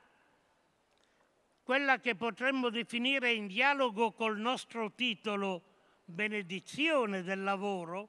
quella 1.64 1.98
che 1.98 2.14
potremmo 2.14 2.68
definire 2.68 3.32
in 3.32 3.46
dialogo 3.46 4.12
col 4.12 4.38
nostro 4.38 4.92
titolo 4.92 5.62
benedizione 6.04 7.22
del 7.22 7.42
lavoro, 7.42 8.08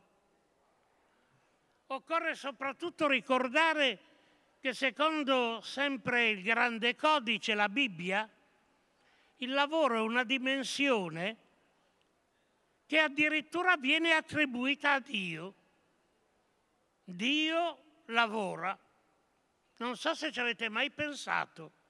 occorre 1.88 2.36
soprattutto 2.36 3.08
ricordare 3.08 4.00
che 4.60 4.74
secondo 4.74 5.62
sempre 5.62 6.28
il 6.30 6.42
grande 6.44 6.96
codice, 6.96 7.54
la 7.54 7.70
Bibbia, 7.70 8.30
il 9.38 9.52
lavoro 9.52 9.96
è 9.96 10.02
una 10.02 10.26
dimensione 10.26 11.38
che 12.86 13.00
addirittura 13.00 13.78
viene 13.78 14.12
attribuita 14.12 14.94
a 14.94 15.00
Dio. 15.00 15.54
Dio 17.06 17.78
lavora. 18.08 18.78
Non 19.78 19.96
so 19.96 20.14
se 20.14 20.32
ci 20.32 20.40
avete 20.42 20.68
mai 20.68 20.92
pensato. 20.92 21.84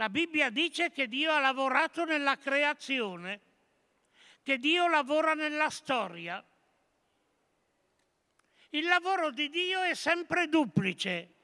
La 0.00 0.08
Bibbia 0.08 0.48
dice 0.48 0.90
che 0.90 1.08
Dio 1.08 1.30
ha 1.30 1.40
lavorato 1.40 2.06
nella 2.06 2.38
creazione, 2.38 3.40
che 4.42 4.56
Dio 4.56 4.88
lavora 4.88 5.34
nella 5.34 5.68
storia. 5.68 6.42
Il 8.70 8.86
lavoro 8.86 9.30
di 9.30 9.50
Dio 9.50 9.82
è 9.82 9.92
sempre 9.92 10.48
duplice, 10.48 11.34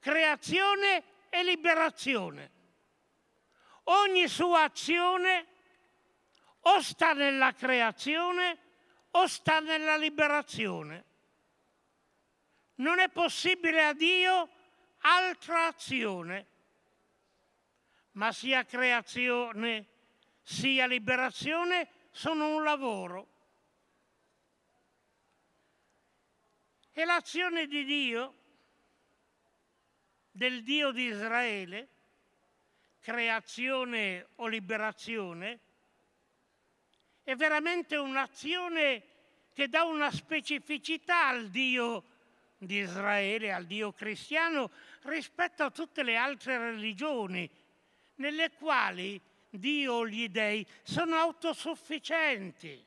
creazione 0.00 1.02
e 1.30 1.42
liberazione. 1.44 2.50
Ogni 3.84 4.28
sua 4.28 4.64
azione 4.64 5.46
o 6.60 6.78
sta 6.82 7.14
nella 7.14 7.54
creazione 7.54 8.58
o 9.12 9.26
sta 9.26 9.60
nella 9.60 9.96
liberazione. 9.96 11.04
Non 12.74 12.98
è 12.98 13.08
possibile 13.08 13.82
a 13.82 13.94
Dio 13.94 14.48
altra 14.98 15.68
azione, 15.68 16.51
ma 18.12 18.32
sia 18.32 18.64
creazione 18.64 19.86
sia 20.42 20.86
liberazione 20.86 21.88
sono 22.10 22.54
un 22.56 22.62
lavoro. 22.62 23.28
E 26.92 27.04
l'azione 27.04 27.66
di 27.66 27.84
Dio, 27.84 28.34
del 30.30 30.62
Dio 30.62 30.90
di 30.90 31.04
Israele, 31.04 31.88
creazione 33.00 34.28
o 34.36 34.46
liberazione, 34.46 35.58
è 37.22 37.34
veramente 37.34 37.96
un'azione 37.96 39.02
che 39.54 39.68
dà 39.68 39.84
una 39.84 40.10
specificità 40.10 41.28
al 41.28 41.48
Dio 41.48 42.04
di 42.58 42.78
Israele, 42.78 43.52
al 43.52 43.64
Dio 43.64 43.92
cristiano, 43.92 44.70
rispetto 45.02 45.62
a 45.62 45.70
tutte 45.70 46.02
le 46.02 46.16
altre 46.16 46.58
religioni, 46.58 47.48
nelle 48.22 48.52
quali 48.52 49.20
Dio 49.50 49.94
o 49.94 50.06
gli 50.06 50.28
dei 50.28 50.64
sono 50.84 51.16
autosufficienti 51.16 52.86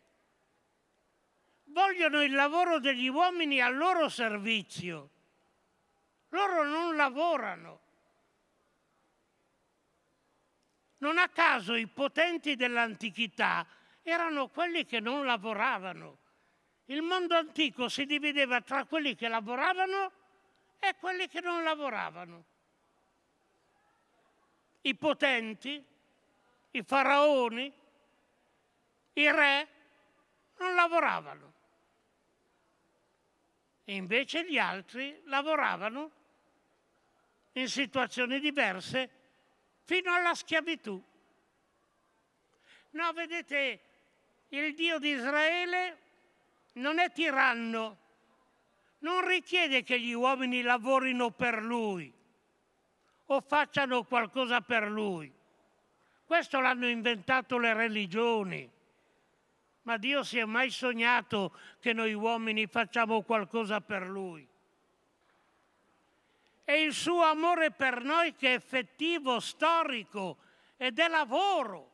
vogliono 1.65 2.23
il 2.23 2.31
lavoro 2.31 2.79
degli 2.79 3.09
uomini 3.09 3.59
al 3.59 3.75
loro 3.75 4.07
servizio. 4.07 5.09
Loro 6.29 6.63
non 6.63 6.95
lavorano. 6.95 7.79
Non 10.99 11.17
a 11.17 11.27
caso 11.27 11.75
i 11.75 11.87
potenti 11.87 12.55
dell'antichità 12.55 13.67
erano 14.01 14.47
quelli 14.47 14.85
che 14.85 15.01
non 15.01 15.25
lavoravano. 15.25 16.19
Il 16.85 17.01
mondo 17.01 17.35
antico 17.35 17.89
si 17.89 18.05
divideva 18.05 18.61
tra 18.61 18.85
quelli 18.85 19.15
che 19.15 19.27
lavoravano 19.27 20.11
e 20.79 20.95
quelli 20.97 21.27
che 21.27 21.41
non 21.41 21.61
lavoravano. 21.63 22.54
I 24.85 24.95
potenti, 24.95 25.83
i 26.71 26.83
faraoni, 26.83 27.73
i 29.13 29.31
re 29.31 29.67
non 30.57 30.75
lavoravano 30.75 31.53
e 33.83 33.95
invece 33.95 34.45
gli 34.45 34.59
altri 34.59 35.21
lavoravano 35.25 36.11
in 37.53 37.67
situazioni 37.67 38.39
diverse 38.39 39.09
fino 39.85 40.13
alla 40.13 40.35
schiavitù. 40.35 41.01
No, 42.91 43.13
vedete, 43.13 43.81
il 44.49 44.75
Dio 44.75 44.99
di 44.99 45.09
Israele 45.09 45.97
non 46.73 46.99
è 46.99 47.11
tiranno, 47.11 47.97
non 48.99 49.25
richiede 49.27 49.81
che 49.81 49.99
gli 49.99 50.13
uomini 50.13 50.61
lavorino 50.61 51.31
per 51.31 51.63
lui 51.63 52.13
o 53.27 53.41
facciano 53.41 54.03
qualcosa 54.03 54.61
per 54.61 54.89
lui. 54.89 55.33
Questo 56.25 56.59
l'hanno 56.59 56.87
inventato 56.87 57.57
le 57.57 57.73
religioni. 57.73 58.71
Ma 59.83 59.97
Dio 59.97 60.23
si 60.23 60.39
è 60.39 60.45
mai 60.45 60.71
sognato 60.71 61.55
che 61.79 61.93
noi 61.93 62.13
uomini 62.13 62.65
facciamo 62.65 63.21
qualcosa 63.21 63.81
per 63.81 64.07
lui. 64.07 64.47
È 66.63 66.71
il 66.71 66.93
suo 66.93 67.21
amore 67.21 67.69
per 67.69 68.01
noi 68.01 68.33
che 68.33 68.49
è 68.49 68.55
effettivo, 68.55 69.39
storico 69.39 70.37
ed 70.77 70.97
è 70.97 71.07
lavoro. 71.07 71.91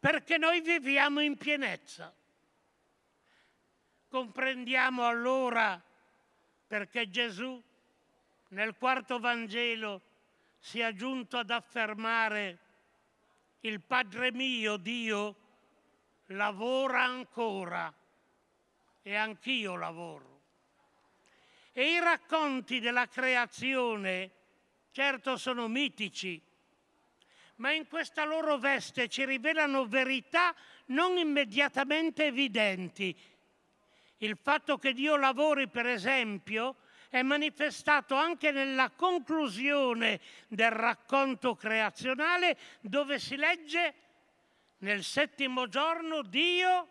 Perché 0.00 0.36
noi 0.36 0.60
viviamo 0.60 1.20
in 1.20 1.36
pienezza. 1.36 2.12
Comprendiamo 4.08 5.06
allora 5.06 5.80
perché 6.66 7.08
Gesù 7.08 7.62
nel 8.48 8.76
quarto 8.76 9.18
Vangelo 9.18 10.02
sia 10.58 10.92
giunto 10.92 11.36
ad 11.38 11.50
affermare 11.50 12.58
il 13.60 13.80
Padre 13.80 14.32
mio, 14.32 14.76
Dio, 14.76 15.36
lavora 16.26 17.04
ancora 17.04 17.92
e 19.02 19.14
anch'io 19.14 19.76
lavoro. 19.76 20.36
E 21.72 21.92
i 21.92 22.00
racconti 22.00 22.80
della 22.80 23.06
creazione, 23.06 24.30
certo 24.90 25.36
sono 25.36 25.68
mitici, 25.68 26.40
ma 27.56 27.72
in 27.72 27.86
questa 27.86 28.24
loro 28.24 28.58
veste 28.58 29.08
ci 29.08 29.24
rivelano 29.24 29.86
verità 29.86 30.54
non 30.86 31.16
immediatamente 31.16 32.26
evidenti. 32.26 33.16
Il 34.18 34.36
fatto 34.36 34.78
che 34.78 34.92
Dio 34.92 35.16
lavori, 35.16 35.68
per 35.68 35.86
esempio, 35.86 36.76
è 37.08 37.22
manifestato 37.22 38.14
anche 38.14 38.50
nella 38.50 38.90
conclusione 38.90 40.20
del 40.48 40.70
racconto 40.70 41.54
creazionale 41.54 42.58
dove 42.80 43.18
si 43.18 43.36
legge 43.36 43.94
nel 44.78 45.02
settimo 45.02 45.68
giorno 45.68 46.22
Dio 46.22 46.88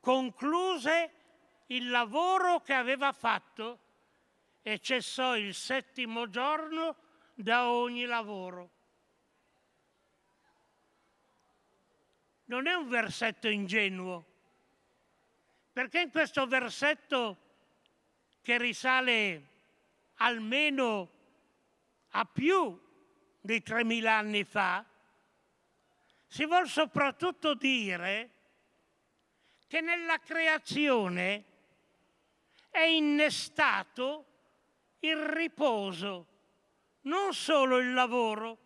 concluse 0.00 1.12
il 1.66 1.88
lavoro 1.90 2.60
che 2.60 2.72
aveva 2.72 3.12
fatto 3.12 3.86
e 4.62 4.78
cessò 4.80 5.36
il 5.36 5.54
settimo 5.54 6.28
giorno 6.28 6.96
da 7.34 7.70
ogni 7.70 8.04
lavoro. 8.04 8.70
Non 12.46 12.66
è 12.66 12.72
un 12.72 12.88
versetto 12.88 13.48
ingenuo, 13.48 14.24
perché 15.72 16.00
in 16.00 16.10
questo 16.10 16.46
versetto 16.46 17.47
che 18.42 18.58
risale 18.58 19.46
almeno 20.16 21.10
a 22.10 22.24
più 22.24 22.78
di 23.40 23.62
3.000 23.64 24.06
anni 24.06 24.44
fa, 24.44 24.84
si 26.26 26.44
vuol 26.44 26.68
soprattutto 26.68 27.54
dire 27.54 28.30
che 29.66 29.80
nella 29.80 30.18
creazione 30.18 31.44
è 32.70 32.82
innestato 32.82 34.24
il 35.00 35.16
riposo, 35.16 36.26
non 37.02 37.32
solo 37.32 37.78
il 37.78 37.92
lavoro. 37.92 38.58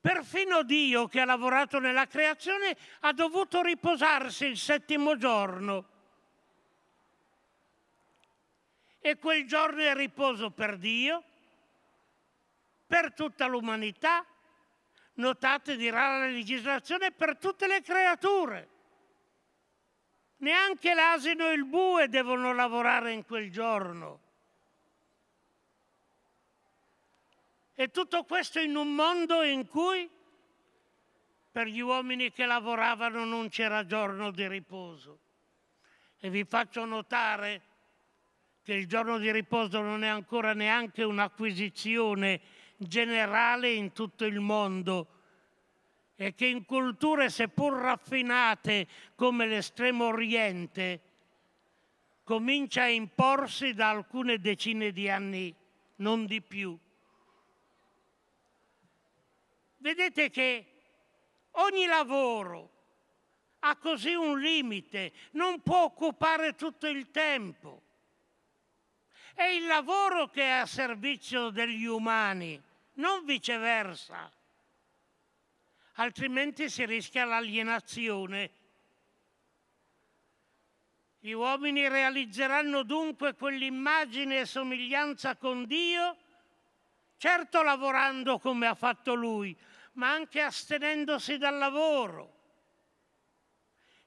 Perfino 0.00 0.62
Dio 0.62 1.06
che 1.06 1.20
ha 1.20 1.24
lavorato 1.24 1.78
nella 1.78 2.06
creazione 2.06 2.76
ha 3.00 3.12
dovuto 3.12 3.62
riposarsi 3.62 4.46
il 4.46 4.56
settimo 4.56 5.16
giorno 5.16 5.96
E 9.00 9.16
quel 9.16 9.46
giorno 9.46 9.80
è 9.80 9.94
riposo 9.94 10.50
per 10.50 10.76
Dio, 10.76 11.22
per 12.86 13.12
tutta 13.14 13.46
l'umanità. 13.46 14.24
Notate, 15.14 15.76
dirà 15.76 16.18
la 16.18 16.26
legislazione, 16.26 17.10
per 17.12 17.36
tutte 17.38 17.66
le 17.66 17.82
creature. 17.82 18.68
Neanche 20.38 20.94
l'asino 20.94 21.48
e 21.48 21.54
il 21.54 21.64
bue 21.64 22.08
devono 22.08 22.52
lavorare 22.52 23.12
in 23.12 23.24
quel 23.24 23.50
giorno. 23.50 24.20
E 27.74 27.90
tutto 27.90 28.24
questo 28.24 28.58
in 28.58 28.76
un 28.76 28.94
mondo 28.94 29.42
in 29.42 29.66
cui 29.66 30.08
per 31.50 31.66
gli 31.66 31.80
uomini 31.80 32.30
che 32.30 32.46
lavoravano 32.46 33.24
non 33.24 33.48
c'era 33.48 33.86
giorno 33.86 34.30
di 34.30 34.46
riposo. 34.46 35.18
E 36.18 36.30
vi 36.30 36.44
faccio 36.44 36.84
notare 36.84 37.62
che 38.68 38.74
il 38.74 38.86
giorno 38.86 39.16
di 39.16 39.32
riposo 39.32 39.80
non 39.80 40.04
è 40.04 40.08
ancora 40.08 40.52
neanche 40.52 41.02
un'acquisizione 41.02 42.38
generale 42.76 43.72
in 43.72 43.92
tutto 43.92 44.26
il 44.26 44.40
mondo 44.40 45.06
e 46.16 46.34
che 46.34 46.44
in 46.44 46.66
culture 46.66 47.30
seppur 47.30 47.72
raffinate 47.72 48.86
come 49.14 49.46
l'estremo 49.46 50.08
oriente 50.08 51.00
comincia 52.24 52.82
a 52.82 52.88
imporsi 52.88 53.72
da 53.72 53.88
alcune 53.88 54.38
decine 54.38 54.92
di 54.92 55.08
anni, 55.08 55.54
non 55.96 56.26
di 56.26 56.42
più. 56.42 56.78
Vedete 59.78 60.28
che 60.28 60.66
ogni 61.52 61.86
lavoro 61.86 62.70
ha 63.60 63.76
così 63.76 64.12
un 64.12 64.38
limite, 64.38 65.12
non 65.30 65.62
può 65.62 65.84
occupare 65.84 66.54
tutto 66.54 66.86
il 66.86 67.10
tempo. 67.10 67.86
È 69.38 69.44
il 69.44 69.66
lavoro 69.66 70.26
che 70.26 70.42
è 70.42 70.50
a 70.50 70.66
servizio 70.66 71.50
degli 71.50 71.84
umani, 71.84 72.60
non 72.94 73.24
viceversa. 73.24 74.28
Altrimenti 75.92 76.68
si 76.68 76.84
rischia 76.84 77.24
l'alienazione. 77.24 78.50
Gli 81.20 81.30
uomini 81.30 81.86
realizzeranno 81.86 82.82
dunque 82.82 83.36
quell'immagine 83.36 84.40
e 84.40 84.44
somiglianza 84.44 85.36
con 85.36 85.66
Dio, 85.66 86.16
certo 87.16 87.62
lavorando 87.62 88.40
come 88.40 88.66
ha 88.66 88.74
fatto 88.74 89.14
Lui, 89.14 89.56
ma 89.92 90.10
anche 90.10 90.40
astenendosi 90.40 91.38
dal 91.38 91.58
lavoro, 91.58 92.32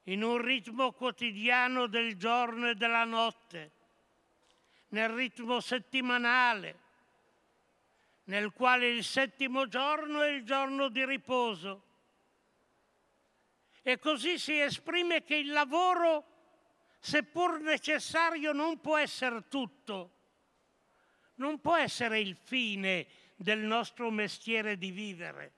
in 0.02 0.22
un 0.22 0.36
ritmo 0.36 0.92
quotidiano 0.92 1.86
del 1.86 2.18
giorno 2.18 2.68
e 2.68 2.74
della 2.74 3.04
notte 3.04 3.80
nel 4.92 5.08
ritmo 5.10 5.60
settimanale, 5.60 6.80
nel 8.24 8.52
quale 8.52 8.88
il 8.88 9.04
settimo 9.04 9.66
giorno 9.66 10.22
è 10.22 10.28
il 10.28 10.44
giorno 10.44 10.88
di 10.88 11.04
riposo. 11.04 11.90
E 13.82 13.98
così 13.98 14.38
si 14.38 14.60
esprime 14.60 15.24
che 15.24 15.36
il 15.36 15.50
lavoro, 15.50 16.24
seppur 17.00 17.60
necessario, 17.60 18.52
non 18.52 18.80
può 18.80 18.96
essere 18.96 19.48
tutto, 19.48 20.10
non 21.36 21.60
può 21.60 21.76
essere 21.76 22.20
il 22.20 22.36
fine 22.36 23.06
del 23.34 23.60
nostro 23.60 24.10
mestiere 24.10 24.76
di 24.76 24.90
vivere. 24.90 25.52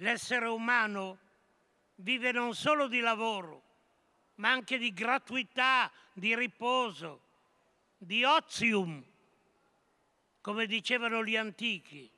L'essere 0.00 0.46
umano 0.46 1.18
vive 1.96 2.32
non 2.32 2.54
solo 2.54 2.88
di 2.88 3.00
lavoro, 3.00 3.62
ma 4.36 4.50
anche 4.50 4.78
di 4.78 4.92
gratuità, 4.94 5.90
di 6.12 6.34
riposo, 6.34 7.20
di 7.98 8.24
ozium, 8.24 9.04
come 10.40 10.66
dicevano 10.66 11.22
gli 11.22 11.36
antichi, 11.36 12.10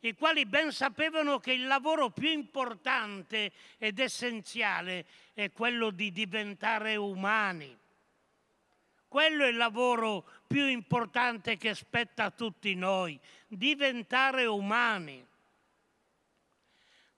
i 0.00 0.14
quali 0.14 0.44
ben 0.44 0.70
sapevano 0.70 1.40
che 1.40 1.52
il 1.52 1.66
lavoro 1.66 2.10
più 2.10 2.28
importante 2.28 3.52
ed 3.78 3.98
essenziale 3.98 5.06
è 5.32 5.50
quello 5.50 5.90
di 5.90 6.12
diventare 6.12 6.94
umani. 6.96 7.76
Quello 9.08 9.44
è 9.44 9.48
il 9.48 9.56
lavoro 9.56 10.24
più 10.46 10.66
importante 10.66 11.56
che 11.56 11.74
spetta 11.74 12.24
a 12.24 12.30
tutti 12.30 12.74
noi, 12.74 13.18
diventare 13.48 14.44
umani. 14.44 15.26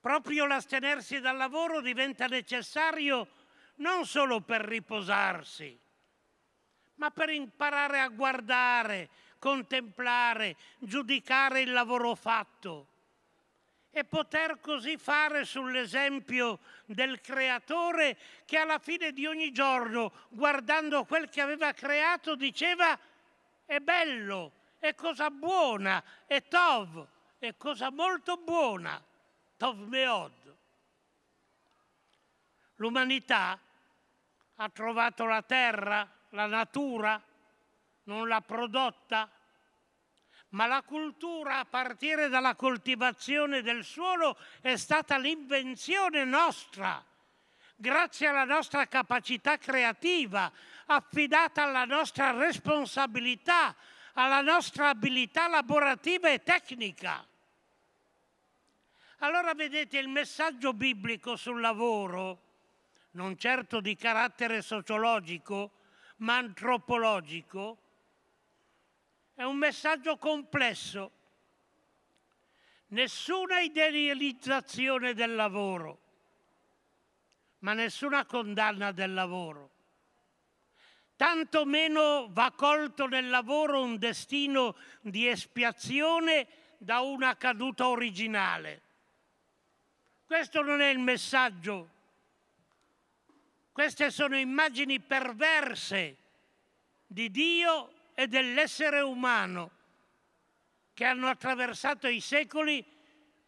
Proprio 0.06 0.46
l'astenersi 0.46 1.18
dal 1.18 1.36
lavoro 1.36 1.80
diventa 1.80 2.28
necessario 2.28 3.26
non 3.78 4.06
solo 4.06 4.40
per 4.40 4.60
riposarsi, 4.60 5.76
ma 6.94 7.10
per 7.10 7.30
imparare 7.30 7.98
a 7.98 8.06
guardare, 8.06 9.08
contemplare, 9.40 10.54
giudicare 10.78 11.62
il 11.62 11.72
lavoro 11.72 12.14
fatto 12.14 12.86
e 13.90 14.04
poter 14.04 14.60
così 14.60 14.96
fare 14.96 15.44
sull'esempio 15.44 16.60
del 16.84 17.20
creatore 17.20 18.16
che 18.44 18.58
alla 18.58 18.78
fine 18.78 19.10
di 19.10 19.26
ogni 19.26 19.50
giorno, 19.50 20.12
guardando 20.28 21.04
quel 21.04 21.28
che 21.28 21.40
aveva 21.40 21.72
creato, 21.72 22.36
diceva 22.36 22.96
è 23.64 23.80
bello, 23.80 24.52
è 24.78 24.94
cosa 24.94 25.30
buona, 25.30 26.00
è 26.28 26.46
tov, 26.46 27.04
è 27.40 27.56
cosa 27.56 27.90
molto 27.90 28.36
buona, 28.36 29.02
tov 29.56 29.78
meod. 29.78 30.56
L'umanità 32.76 33.58
ha 34.56 34.68
trovato 34.68 35.24
la 35.24 35.42
terra, 35.42 36.08
la 36.30 36.46
natura, 36.46 37.22
non 38.04 38.28
l'ha 38.28 38.40
prodotta, 38.40 39.30
ma 40.50 40.66
la 40.66 40.82
cultura 40.82 41.58
a 41.58 41.64
partire 41.64 42.28
dalla 42.28 42.54
coltivazione 42.54 43.62
del 43.62 43.84
suolo 43.84 44.36
è 44.60 44.76
stata 44.76 45.18
l'invenzione 45.18 46.24
nostra, 46.24 47.04
grazie 47.74 48.28
alla 48.28 48.44
nostra 48.44 48.86
capacità 48.86 49.58
creativa, 49.58 50.50
affidata 50.86 51.64
alla 51.64 51.84
nostra 51.84 52.30
responsabilità, 52.30 53.74
alla 54.14 54.40
nostra 54.40 54.90
abilità 54.90 55.48
lavorativa 55.48 56.30
e 56.30 56.42
tecnica. 56.42 57.26
Allora 59.20 59.54
vedete 59.54 59.96
il 59.98 60.08
messaggio 60.08 60.74
biblico 60.74 61.36
sul 61.36 61.60
lavoro, 61.60 62.42
non 63.12 63.38
certo 63.38 63.80
di 63.80 63.96
carattere 63.96 64.60
sociologico, 64.60 65.72
ma 66.18 66.36
antropologico, 66.36 67.78
è 69.34 69.42
un 69.42 69.56
messaggio 69.56 70.18
complesso. 70.18 71.12
Nessuna 72.88 73.60
idealizzazione 73.60 75.14
del 75.14 75.34
lavoro, 75.34 75.98
ma 77.60 77.72
nessuna 77.72 78.26
condanna 78.26 78.92
del 78.92 79.14
lavoro. 79.14 79.70
Tanto 81.16 81.64
meno 81.64 82.28
va 82.30 82.52
colto 82.54 83.06
nel 83.06 83.30
lavoro 83.30 83.82
un 83.82 83.96
destino 83.96 84.76
di 85.00 85.26
espiazione 85.26 86.46
da 86.76 87.00
una 87.00 87.34
caduta 87.38 87.88
originale. 87.88 88.82
Questo 90.26 90.60
non 90.62 90.80
è 90.80 90.88
il 90.88 90.98
messaggio. 90.98 91.90
Queste 93.70 94.10
sono 94.10 94.36
immagini 94.36 94.98
perverse 94.98 96.16
di 97.06 97.30
Dio 97.30 98.10
e 98.14 98.26
dell'essere 98.26 99.00
umano 99.00 99.70
che 100.94 101.04
hanno 101.04 101.28
attraversato 101.28 102.08
i 102.08 102.20
secoli 102.20 102.84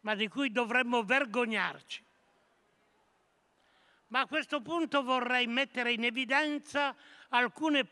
ma 0.02 0.14
di 0.14 0.28
cui 0.28 0.52
dovremmo 0.52 1.02
vergognarci. 1.02 2.04
Ma 4.08 4.20
a 4.20 4.26
questo 4.26 4.60
punto 4.60 5.02
vorrei 5.02 5.46
mettere 5.46 5.92
in 5.92 6.04
evidenza 6.04 6.94
alcune 7.30 7.84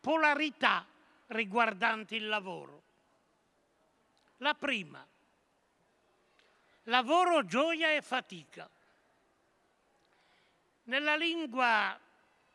polarità 0.00 0.86
riguardanti 1.26 2.14
il 2.14 2.28
lavoro. 2.28 2.82
La 4.38 4.54
prima, 4.54 5.04
lavoro, 6.84 7.44
gioia 7.44 7.92
e 7.92 8.02
fatica. 8.02 8.68
Nella 10.84 11.16
lingua 11.16 11.98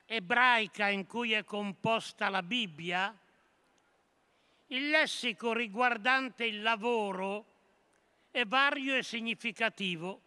ebraica 0.05 0.89
in 0.89 1.05
cui 1.07 1.33
è 1.33 1.43
composta 1.43 2.29
la 2.29 2.43
Bibbia, 2.43 3.15
il 4.67 4.89
lessico 4.89 5.53
riguardante 5.53 6.45
il 6.45 6.61
lavoro 6.61 7.45
è 8.29 8.45
vario 8.45 8.95
e 8.95 9.03
significativo. 9.03 10.21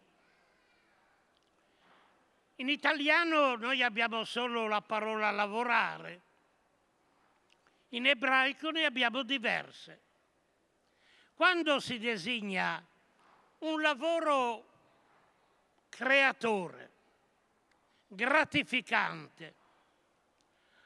In 2.57 2.69
italiano 2.69 3.55
noi 3.55 3.81
abbiamo 3.81 4.25
solo 4.25 4.67
la 4.67 4.81
parola 4.81 5.31
lavorare, 5.31 6.21
in 7.89 8.05
ebraico 8.05 8.69
ne 8.69 8.85
abbiamo 8.85 9.23
diverse. 9.23 10.01
Quando 11.35 11.79
si 11.79 11.97
designa 11.99 12.85
un 13.63 13.81
lavoro 13.81 14.65
creatore, 15.89 16.91
gratificante, 18.07 19.55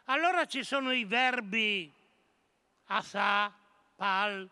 allora 0.06 0.46
ci 0.46 0.63
sono 0.63 0.92
i 0.92 1.04
verbi 1.04 1.92
Asa, 2.86 3.54
Pal. 3.96 4.50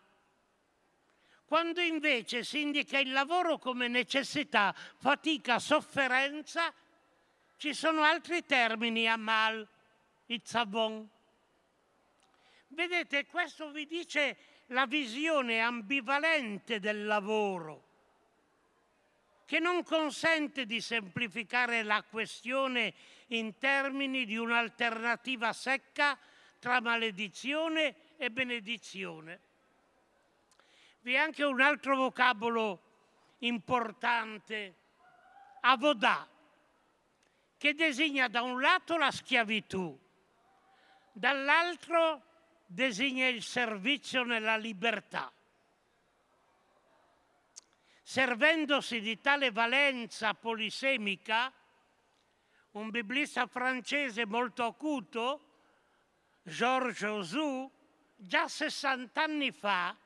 Quando 1.44 1.80
invece 1.80 2.42
si 2.42 2.60
indica 2.60 2.98
il 2.98 3.12
lavoro 3.12 3.58
come 3.58 3.86
necessità, 3.86 4.74
fatica, 4.98 5.58
sofferenza, 5.60 6.72
ci 7.56 7.72
sono 7.72 8.02
altri 8.02 8.44
termini, 8.44 9.08
Amal, 9.08 9.66
Izzabon. 10.26 11.08
Vedete, 12.68 13.26
questo 13.26 13.70
vi 13.70 13.86
dice 13.86 14.36
la 14.66 14.86
visione 14.86 15.60
ambivalente 15.60 16.80
del 16.80 17.06
lavoro, 17.06 17.85
che 19.46 19.60
non 19.60 19.84
consente 19.84 20.66
di 20.66 20.80
semplificare 20.80 21.84
la 21.84 22.02
questione 22.02 22.92
in 23.28 23.56
termini 23.58 24.26
di 24.26 24.36
un'alternativa 24.36 25.52
secca 25.52 26.18
tra 26.58 26.80
maledizione 26.80 28.16
e 28.16 28.30
benedizione. 28.30 29.40
Vi 31.00 31.12
è 31.12 31.16
anche 31.16 31.44
un 31.44 31.60
altro 31.60 31.96
vocabolo 31.96 32.82
importante, 33.38 34.74
avodà, 35.60 36.28
che 37.56 37.74
designa 37.74 38.26
da 38.26 38.42
un 38.42 38.60
lato 38.60 38.96
la 38.96 39.12
schiavitù, 39.12 39.96
dall'altro 41.12 42.22
designa 42.66 43.28
il 43.28 43.44
servizio 43.44 44.24
nella 44.24 44.56
libertà. 44.56 45.32
Servendosi 48.08 49.00
di 49.00 49.20
tale 49.20 49.50
valenza 49.50 50.32
polisemica, 50.32 51.52
un 52.70 52.90
biblista 52.90 53.48
francese 53.48 54.24
molto 54.24 54.62
acuto, 54.62 55.40
Georges 56.44 57.02
Ozou, 57.02 57.68
già 58.14 58.46
60 58.46 59.20
anni 59.20 59.50
fa 59.50 59.96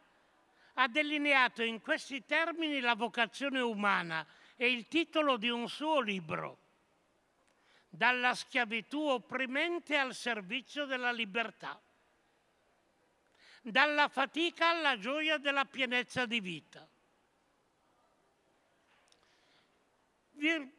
ha 0.73 0.89
delineato 0.89 1.63
in 1.63 1.83
questi 1.83 2.25
termini 2.25 2.81
la 2.81 2.95
vocazione 2.95 3.61
umana 3.61 4.27
e 4.57 4.73
il 4.73 4.89
titolo 4.89 5.37
di 5.37 5.51
un 5.51 5.69
suo 5.69 6.01
libro, 6.01 6.59
Dalla 7.91 8.35
schiavitù 8.35 8.99
opprimente 9.09 9.99
al 9.99 10.15
servizio 10.15 10.87
della 10.87 11.13
libertà, 11.13 11.79
dalla 13.61 14.09
fatica 14.09 14.71
alla 14.71 14.97
gioia 14.97 15.37
della 15.37 15.67
pienezza 15.67 16.25
di 16.25 16.41
vita. 16.41 16.90
Vi 20.41 20.73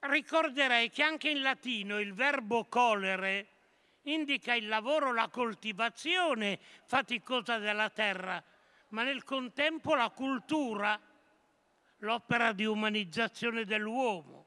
ricorderei 0.00 0.90
che 0.90 1.04
anche 1.04 1.30
in 1.30 1.42
latino 1.42 2.00
il 2.00 2.12
verbo 2.12 2.64
colere 2.64 3.46
indica 4.02 4.52
il 4.52 4.66
lavoro, 4.66 5.12
la 5.12 5.28
coltivazione 5.28 6.58
faticosa 6.86 7.58
della 7.58 7.88
terra, 7.88 8.42
ma 8.88 9.04
nel 9.04 9.22
contempo 9.22 9.94
la 9.94 10.10
cultura, 10.10 11.00
l'opera 11.98 12.52
di 12.52 12.64
umanizzazione 12.64 13.64
dell'uomo. 13.64 14.46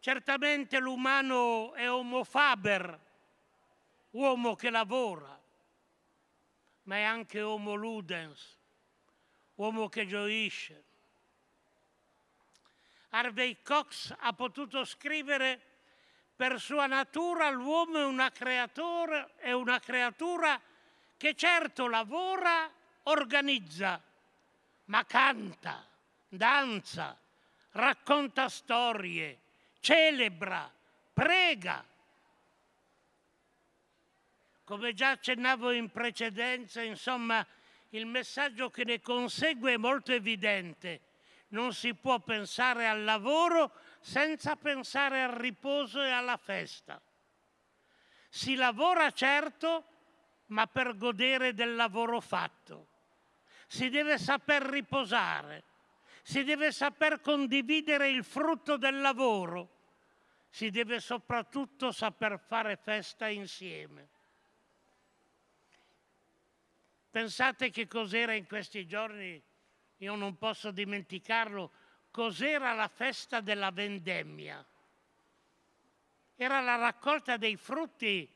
Certamente 0.00 0.80
l'umano 0.80 1.72
è 1.74 1.88
homo 1.88 2.24
faber, 2.24 3.00
uomo 4.10 4.56
che 4.56 4.70
lavora, 4.70 5.40
ma 6.82 6.96
è 6.96 7.02
anche 7.02 7.40
homo 7.40 7.74
ludens, 7.74 8.58
uomo 9.54 9.88
che 9.88 10.04
gioisce. 10.04 10.90
Harvey 13.14 13.58
Cox 13.62 14.14
ha 14.20 14.32
potuto 14.32 14.84
scrivere 14.84 15.60
per 16.34 16.58
sua 16.58 16.86
natura 16.86 17.50
l'uomo 17.50 17.98
è 17.98 18.04
una, 18.04 18.32
è 19.36 19.52
una 19.52 19.78
creatura 19.80 20.58
che 21.18 21.34
certo 21.34 21.88
lavora, 21.88 22.70
organizza, 23.04 24.02
ma 24.86 25.04
canta, 25.04 25.86
danza, 26.26 27.16
racconta 27.72 28.48
storie, 28.48 29.38
celebra, 29.80 30.72
prega. 31.12 31.84
Come 34.64 34.94
già 34.94 35.10
accennavo 35.10 35.70
in 35.70 35.90
precedenza, 35.90 36.80
insomma, 36.80 37.46
il 37.90 38.06
messaggio 38.06 38.70
che 38.70 38.84
ne 38.84 39.00
consegue 39.02 39.74
è 39.74 39.76
molto 39.76 40.12
evidente. 40.12 41.11
Non 41.52 41.72
si 41.72 41.94
può 41.94 42.18
pensare 42.18 42.86
al 42.86 43.04
lavoro 43.04 43.72
senza 44.00 44.56
pensare 44.56 45.22
al 45.22 45.32
riposo 45.32 46.02
e 46.02 46.10
alla 46.10 46.36
festa. 46.36 47.00
Si 48.28 48.54
lavora 48.54 49.10
certo, 49.10 49.84
ma 50.46 50.66
per 50.66 50.96
godere 50.96 51.54
del 51.54 51.74
lavoro 51.74 52.20
fatto. 52.20 52.88
si 53.72 53.88
deve 53.88 54.18
saper 54.18 54.64
riposare, 54.64 55.64
si 56.22 56.44
deve 56.44 56.72
saper 56.72 57.22
condividere 57.22 58.10
il 58.10 58.22
frutto 58.22 58.76
del 58.76 59.00
lavoro, 59.00 59.80
si 60.50 60.68
deve 60.68 61.00
soprattutto 61.00 61.90
saper 61.90 62.38
fare 62.38 62.76
festa 62.76 63.28
insieme. 63.28 64.08
Pensate 67.10 67.70
che 67.70 67.86
cos'era 67.86 68.34
in 68.34 68.46
questi 68.46 68.86
giorni, 68.86 69.42
io 70.02 70.16
non 70.16 70.36
posso 70.36 70.72
dimenticarlo, 70.72 71.70
cos'era 72.10 72.72
la 72.72 72.88
festa 72.88 73.40
della 73.40 73.70
vendemmia. 73.70 74.64
Era 76.34 76.60
la 76.60 76.74
raccolta 76.74 77.36
dei 77.36 77.56
frutti 77.56 78.28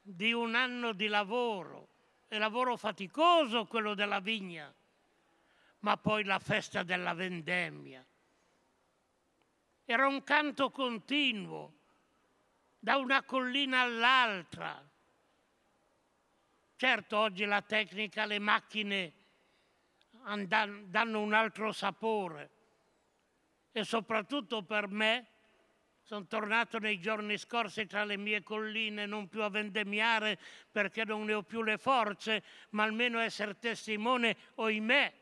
di 0.00 0.32
un 0.32 0.54
anno 0.54 0.92
di 0.92 1.08
lavoro, 1.08 1.88
e 2.28 2.38
lavoro 2.38 2.76
faticoso 2.76 3.66
quello 3.66 3.94
della 3.94 4.20
vigna, 4.20 4.72
ma 5.80 5.96
poi 5.98 6.24
la 6.24 6.38
festa 6.38 6.82
della 6.82 7.12
vendemmia. 7.12 8.04
Era 9.84 10.06
un 10.06 10.22
canto 10.24 10.70
continuo, 10.70 11.72
da 12.78 12.96
una 12.96 13.22
collina 13.22 13.80
all'altra, 13.80 14.82
Certo, 16.76 17.16
oggi 17.16 17.44
la 17.44 17.62
tecnica, 17.62 18.26
le 18.26 18.38
macchine 18.40 19.12
danno 20.46 21.20
un 21.20 21.32
altro 21.32 21.72
sapore 21.72 22.50
e 23.72 23.84
soprattutto 23.84 24.62
per 24.62 24.88
me, 24.88 25.26
sono 26.02 26.26
tornato 26.26 26.78
nei 26.78 27.00
giorni 27.00 27.36
scorsi 27.38 27.86
tra 27.86 28.04
le 28.04 28.16
mie 28.16 28.42
colline, 28.42 29.06
non 29.06 29.28
più 29.28 29.42
a 29.42 29.48
vendemmiare 29.48 30.38
perché 30.70 31.04
non 31.04 31.24
ne 31.24 31.34
ho 31.34 31.42
più 31.42 31.62
le 31.62 31.78
forze, 31.78 32.42
ma 32.70 32.84
almeno 32.84 33.18
essere 33.18 33.58
testimone, 33.58 34.36
oimè, 34.56 35.12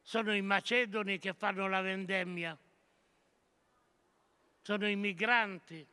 sono 0.00 0.34
i 0.34 0.42
macedoni 0.42 1.18
che 1.18 1.32
fanno 1.32 1.66
la 1.66 1.80
vendemmia, 1.80 2.56
sono 4.60 4.88
i 4.88 4.96
migranti, 4.96 5.86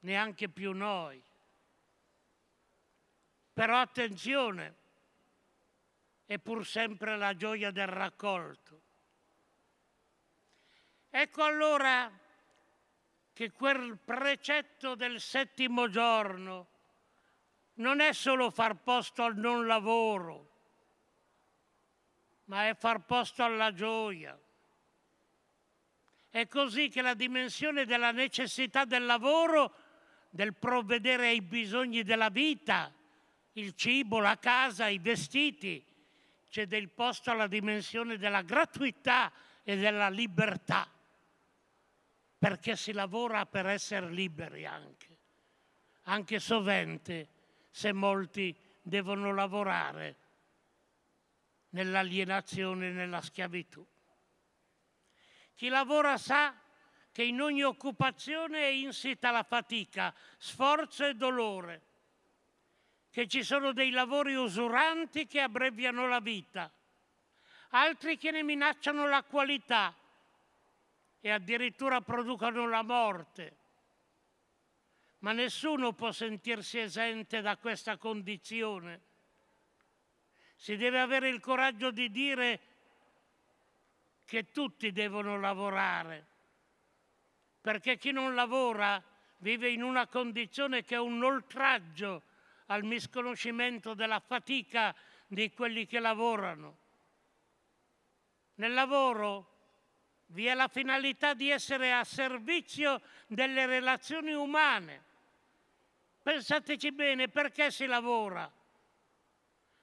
neanche 0.00 0.48
più 0.48 0.72
noi. 0.72 1.22
Però 3.52 3.76
attenzione, 3.76 4.74
è 6.30 6.38
pur 6.38 6.64
sempre 6.64 7.16
la 7.16 7.34
gioia 7.34 7.72
del 7.72 7.88
raccolto. 7.88 8.80
Ecco 11.10 11.42
allora 11.42 12.08
che 13.32 13.50
quel 13.50 13.98
precetto 13.98 14.94
del 14.94 15.20
settimo 15.20 15.88
giorno 15.88 16.68
non 17.74 17.98
è 17.98 18.12
solo 18.12 18.52
far 18.52 18.76
posto 18.76 19.24
al 19.24 19.38
non 19.38 19.66
lavoro, 19.66 20.50
ma 22.44 22.68
è 22.68 22.76
far 22.76 23.04
posto 23.06 23.42
alla 23.42 23.72
gioia. 23.72 24.38
È 26.28 26.46
così 26.46 26.90
che 26.90 27.02
la 27.02 27.14
dimensione 27.14 27.84
della 27.84 28.12
necessità 28.12 28.84
del 28.84 29.04
lavoro, 29.04 29.74
del 30.30 30.54
provvedere 30.54 31.26
ai 31.26 31.42
bisogni 31.42 32.04
della 32.04 32.28
vita, 32.28 32.94
il 33.54 33.74
cibo, 33.74 34.20
la 34.20 34.38
casa, 34.38 34.86
i 34.86 35.00
vestiti, 35.00 35.88
c'è 36.50 36.66
del 36.66 36.90
posto 36.90 37.30
alla 37.30 37.46
dimensione 37.46 38.18
della 38.18 38.42
gratuità 38.42 39.32
e 39.62 39.76
della 39.76 40.08
libertà, 40.10 40.86
perché 42.36 42.76
si 42.76 42.92
lavora 42.92 43.46
per 43.46 43.66
essere 43.66 44.10
liberi 44.10 44.66
anche, 44.66 45.18
anche 46.02 46.40
sovente 46.40 47.28
se 47.70 47.92
molti 47.92 48.54
devono 48.82 49.32
lavorare 49.32 50.16
nell'alienazione 51.70 52.88
e 52.88 52.92
nella 52.92 53.20
schiavitù. 53.20 53.86
Chi 55.54 55.68
lavora 55.68 56.18
sa 56.18 56.52
che 57.12 57.22
in 57.22 57.40
ogni 57.40 57.62
occupazione 57.62 58.62
è 58.62 58.70
insita 58.70 59.30
la 59.30 59.44
fatica, 59.44 60.12
sforzo 60.36 61.06
e 61.06 61.14
dolore 61.14 61.89
che 63.10 63.26
ci 63.26 63.42
sono 63.42 63.72
dei 63.72 63.90
lavori 63.90 64.34
usuranti 64.34 65.26
che 65.26 65.40
abbreviano 65.40 66.06
la 66.06 66.20
vita, 66.20 66.70
altri 67.70 68.16
che 68.16 68.30
ne 68.30 68.42
minacciano 68.42 69.06
la 69.06 69.22
qualità 69.24 69.94
e 71.20 71.30
addirittura 71.30 72.00
producono 72.00 72.68
la 72.68 72.82
morte. 72.82 73.56
Ma 75.18 75.32
nessuno 75.32 75.92
può 75.92 76.12
sentirsi 76.12 76.78
esente 76.78 77.40
da 77.40 77.56
questa 77.56 77.96
condizione. 77.98 79.08
Si 80.54 80.76
deve 80.76 81.00
avere 81.00 81.28
il 81.28 81.40
coraggio 81.40 81.90
di 81.90 82.10
dire 82.10 82.60
che 84.24 84.50
tutti 84.50 84.92
devono 84.92 85.38
lavorare, 85.38 86.26
perché 87.60 87.98
chi 87.98 88.12
non 88.12 88.34
lavora 88.34 89.02
vive 89.38 89.68
in 89.70 89.82
una 89.82 90.06
condizione 90.06 90.84
che 90.84 90.94
è 90.94 90.98
un 90.98 91.22
oltraggio 91.22 92.22
al 92.70 92.84
misconoscimento 92.84 93.94
della 93.94 94.20
fatica 94.20 94.94
di 95.26 95.52
quelli 95.52 95.86
che 95.86 95.98
lavorano. 95.98 96.78
Nel 98.56 98.72
lavoro 98.72 99.48
vi 100.26 100.46
è 100.46 100.54
la 100.54 100.68
finalità 100.68 101.34
di 101.34 101.50
essere 101.50 101.92
a 101.92 102.04
servizio 102.04 103.00
delle 103.26 103.66
relazioni 103.66 104.32
umane. 104.32 105.04
Pensateci 106.22 106.92
bene, 106.92 107.28
perché 107.28 107.70
si 107.70 107.86
lavora? 107.86 108.50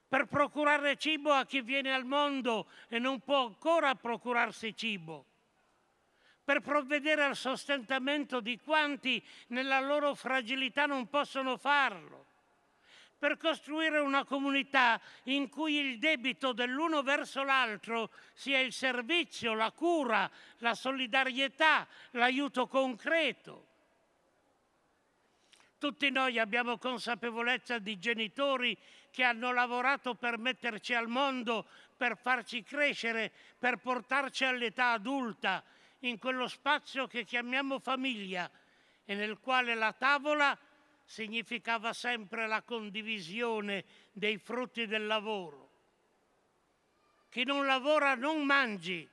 Per 0.08 0.26
procurare 0.26 0.96
cibo 0.96 1.32
a 1.32 1.44
chi 1.44 1.60
viene 1.60 1.92
al 1.92 2.04
mondo 2.04 2.70
e 2.88 2.98
non 2.98 3.20
può 3.20 3.44
ancora 3.44 3.94
procurarsi 3.94 4.74
cibo 4.74 5.26
per 6.42 6.60
provvedere 6.60 7.24
al 7.24 7.36
sostentamento 7.36 8.40
di 8.40 8.58
quanti 8.58 9.22
nella 9.48 9.80
loro 9.80 10.14
fragilità 10.14 10.86
non 10.86 11.06
possono 11.10 11.58
farlo 11.58 12.27
per 13.18 13.36
costruire 13.36 13.98
una 13.98 14.24
comunità 14.24 15.00
in 15.24 15.48
cui 15.48 15.74
il 15.74 15.98
debito 15.98 16.52
dell'uno 16.52 17.02
verso 17.02 17.42
l'altro 17.42 18.10
sia 18.32 18.60
il 18.60 18.72
servizio, 18.72 19.54
la 19.54 19.72
cura, 19.72 20.30
la 20.58 20.74
solidarietà, 20.74 21.86
l'aiuto 22.12 22.68
concreto. 22.68 23.66
Tutti 25.78 26.10
noi 26.10 26.38
abbiamo 26.38 26.78
consapevolezza 26.78 27.78
di 27.78 27.98
genitori 27.98 28.76
che 29.10 29.22
hanno 29.22 29.52
lavorato 29.52 30.14
per 30.14 30.38
metterci 30.38 30.94
al 30.94 31.08
mondo, 31.08 31.66
per 31.96 32.16
farci 32.16 32.62
crescere, 32.62 33.32
per 33.58 33.78
portarci 33.78 34.44
all'età 34.44 34.92
adulta, 34.92 35.62
in 36.00 36.18
quello 36.18 36.46
spazio 36.46 37.06
che 37.06 37.24
chiamiamo 37.24 37.78
famiglia 37.80 38.48
e 39.04 39.14
nel 39.14 39.38
quale 39.40 39.74
la 39.74 39.92
tavola 39.92 40.56
significava 41.08 41.94
sempre 41.94 42.46
la 42.46 42.60
condivisione 42.60 43.82
dei 44.12 44.36
frutti 44.36 44.86
del 44.86 45.06
lavoro. 45.06 45.70
Chi 47.30 47.44
non 47.44 47.64
lavora 47.64 48.14
non 48.14 48.44
mangi, 48.44 49.08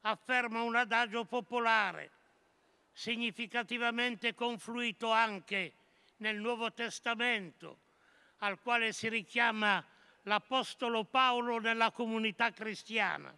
afferma 0.00 0.62
un 0.62 0.74
adagio 0.76 1.26
popolare, 1.26 2.10
significativamente 2.92 4.34
confluito 4.34 5.10
anche 5.12 5.74
nel 6.16 6.36
Nuovo 6.36 6.72
Testamento, 6.72 7.80
al 8.38 8.58
quale 8.58 8.94
si 8.94 9.10
richiama 9.10 9.84
l'Apostolo 10.22 11.04
Paolo 11.04 11.58
nella 11.58 11.90
comunità 11.90 12.52
cristiana. 12.52 13.36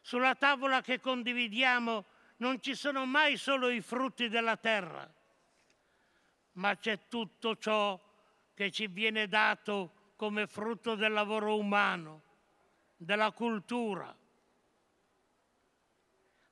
Sulla 0.00 0.34
tavola 0.36 0.80
che 0.80 1.00
condividiamo 1.00 2.04
non 2.38 2.62
ci 2.62 2.74
sono 2.74 3.04
mai 3.04 3.36
solo 3.36 3.68
i 3.68 3.82
frutti 3.82 4.30
della 4.30 4.56
terra, 4.56 5.20
ma 6.54 6.76
c'è 6.76 7.08
tutto 7.08 7.56
ciò 7.56 7.98
che 8.54 8.70
ci 8.70 8.86
viene 8.86 9.28
dato 9.28 10.12
come 10.16 10.46
frutto 10.46 10.94
del 10.94 11.12
lavoro 11.12 11.56
umano, 11.56 12.22
della 12.96 13.30
cultura. 13.32 14.14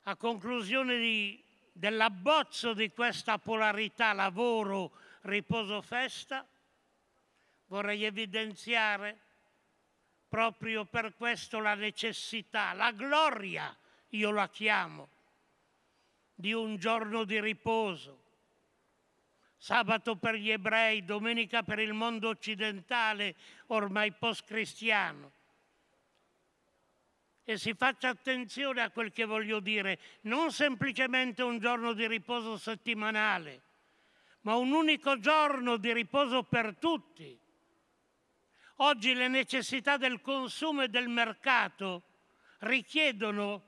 A 0.03 0.15
conclusione 0.15 0.97
di, 0.97 1.43
dell'abbozzo 1.71 2.73
di 2.73 2.89
questa 2.91 3.37
polarità 3.37 4.13
lavoro, 4.13 4.91
riposo, 5.21 5.81
festa, 5.81 6.45
vorrei 7.67 8.03
evidenziare 8.03 9.19
proprio 10.27 10.85
per 10.85 11.15
questo 11.15 11.59
la 11.59 11.75
necessità, 11.75 12.73
la 12.73 12.91
gloria, 12.91 13.75
io 14.09 14.31
la 14.31 14.49
chiamo, 14.49 15.09
di 16.33 16.51
un 16.53 16.77
giorno 16.77 17.23
di 17.23 17.39
riposo 17.39 18.20
sabato 19.61 20.15
per 20.15 20.33
gli 20.33 20.49
ebrei, 20.49 21.05
domenica 21.05 21.61
per 21.61 21.77
il 21.77 21.93
mondo 21.93 22.29
occidentale, 22.29 23.35
ormai 23.67 24.11
post-cristiano. 24.11 25.31
E 27.43 27.59
si 27.59 27.75
faccia 27.75 28.09
attenzione 28.09 28.81
a 28.81 28.89
quel 28.89 29.11
che 29.11 29.23
voglio 29.23 29.59
dire, 29.59 29.99
non 30.21 30.51
semplicemente 30.51 31.43
un 31.43 31.59
giorno 31.59 31.93
di 31.93 32.07
riposo 32.07 32.57
settimanale, 32.57 33.61
ma 34.41 34.55
un 34.55 34.71
unico 34.71 35.19
giorno 35.19 35.77
di 35.77 35.93
riposo 35.93 36.41
per 36.41 36.77
tutti. 36.77 37.37
Oggi 38.77 39.13
le 39.13 39.27
necessità 39.27 39.97
del 39.97 40.21
consumo 40.21 40.81
e 40.81 40.87
del 40.87 41.07
mercato 41.07 42.01
richiedono 42.61 43.63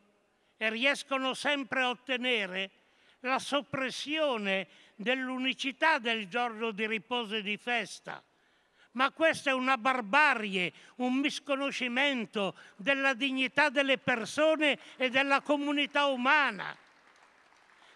e 0.57 0.71
riescono 0.71 1.35
sempre 1.35 1.81
a 1.81 1.89
ottenere 1.89 2.71
la 3.19 3.39
soppressione 3.39 4.67
dell'unicità 5.03 5.99
del 5.99 6.27
giorno 6.27 6.71
di 6.71 6.87
riposo 6.87 7.35
e 7.35 7.43
di 7.43 7.57
festa. 7.57 8.23
Ma 8.93 9.11
questa 9.11 9.49
è 9.49 9.53
una 9.53 9.77
barbarie, 9.77 10.71
un 10.97 11.15
misconoscimento 11.15 12.55
della 12.75 13.13
dignità 13.13 13.69
delle 13.69 13.97
persone 13.97 14.79
e 14.97 15.09
della 15.09 15.41
comunità 15.41 16.05
umana. 16.05 16.75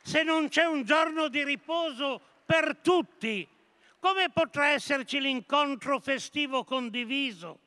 Se 0.01 0.23
non 0.23 0.49
c'è 0.49 0.65
un 0.65 0.83
giorno 0.83 1.27
di 1.27 1.43
riposo 1.43 2.21
per 2.45 2.77
tutti, 2.81 3.47
come 3.99 4.29
potrà 4.29 4.69
esserci 4.69 5.19
l'incontro 5.19 5.99
festivo 5.99 6.63
condiviso? 6.63 7.59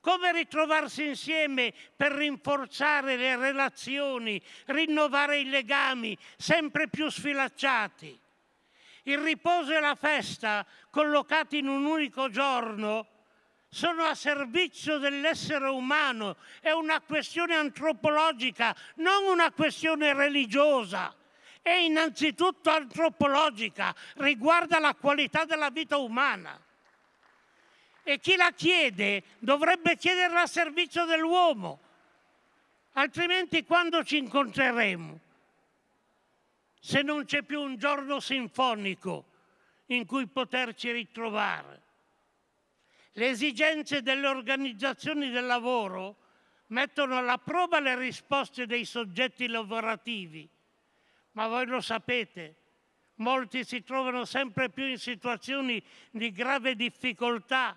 Come 0.00 0.32
ritrovarsi 0.32 1.06
insieme 1.06 1.74
per 1.96 2.12
rinforzare 2.12 3.16
le 3.16 3.36
relazioni, 3.36 4.40
rinnovare 4.66 5.40
i 5.40 5.48
legami 5.48 6.16
sempre 6.36 6.88
più 6.88 7.10
sfilacciati? 7.10 8.18
Il 9.08 9.20
riposo 9.20 9.74
e 9.74 9.80
la 9.80 9.94
festa, 9.94 10.66
collocati 10.90 11.56
in 11.56 11.66
un 11.66 11.86
unico 11.86 12.28
giorno, 12.28 13.06
sono 13.70 14.02
a 14.02 14.14
servizio 14.14 14.98
dell'essere 14.98 15.66
umano, 15.68 16.36
è 16.60 16.72
una 16.72 17.00
questione 17.00 17.54
antropologica, 17.54 18.76
non 18.96 19.24
una 19.24 19.50
questione 19.50 20.12
religiosa. 20.12 21.14
È 21.62 21.70
innanzitutto 21.70 22.68
antropologica, 22.68 23.94
riguarda 24.16 24.78
la 24.78 24.94
qualità 24.94 25.46
della 25.46 25.70
vita 25.70 25.96
umana. 25.96 26.60
E 28.02 28.20
chi 28.20 28.36
la 28.36 28.52
chiede 28.54 29.22
dovrebbe 29.38 29.96
chiederla 29.96 30.42
a 30.42 30.46
servizio 30.46 31.06
dell'uomo, 31.06 31.80
altrimenti 32.92 33.64
quando 33.64 34.04
ci 34.04 34.18
incontreremo? 34.18 35.20
Se 36.80 37.02
non 37.02 37.24
c'è 37.24 37.42
più 37.42 37.60
un 37.60 37.76
giorno 37.76 38.20
sinfonico 38.20 39.24
in 39.86 40.06
cui 40.06 40.26
poterci 40.26 40.90
ritrovare. 40.90 41.82
Le 43.12 43.28
esigenze 43.28 44.02
delle 44.02 44.26
organizzazioni 44.26 45.30
del 45.30 45.46
lavoro 45.46 46.16
mettono 46.68 47.16
alla 47.16 47.38
prova 47.38 47.80
le 47.80 47.96
risposte 47.96 48.66
dei 48.66 48.84
soggetti 48.84 49.48
lavorativi, 49.48 50.48
ma 51.32 51.48
voi 51.48 51.66
lo 51.66 51.80
sapete, 51.80 52.56
molti 53.16 53.64
si 53.64 53.82
trovano 53.82 54.24
sempre 54.24 54.68
più 54.68 54.86
in 54.86 54.98
situazioni 54.98 55.82
di 56.10 56.30
grave 56.30 56.76
difficoltà 56.76 57.76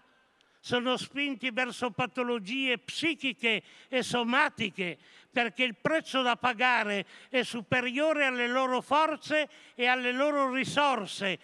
sono 0.62 0.96
spinti 0.96 1.50
verso 1.50 1.90
patologie 1.90 2.78
psichiche 2.78 3.64
e 3.90 4.04
somatiche 4.04 4.98
perché 5.32 5.64
il 5.64 5.76
prezzo 5.76 6.22
da 6.22 6.36
pagare 6.36 7.06
è 7.30 7.42
superiore 7.42 8.26
alle 8.26 8.48
loro 8.48 8.80
forze 8.82 9.50
e 9.74 9.88
alle 9.88 10.12
loro 10.12 10.54
risorse, 10.54 11.40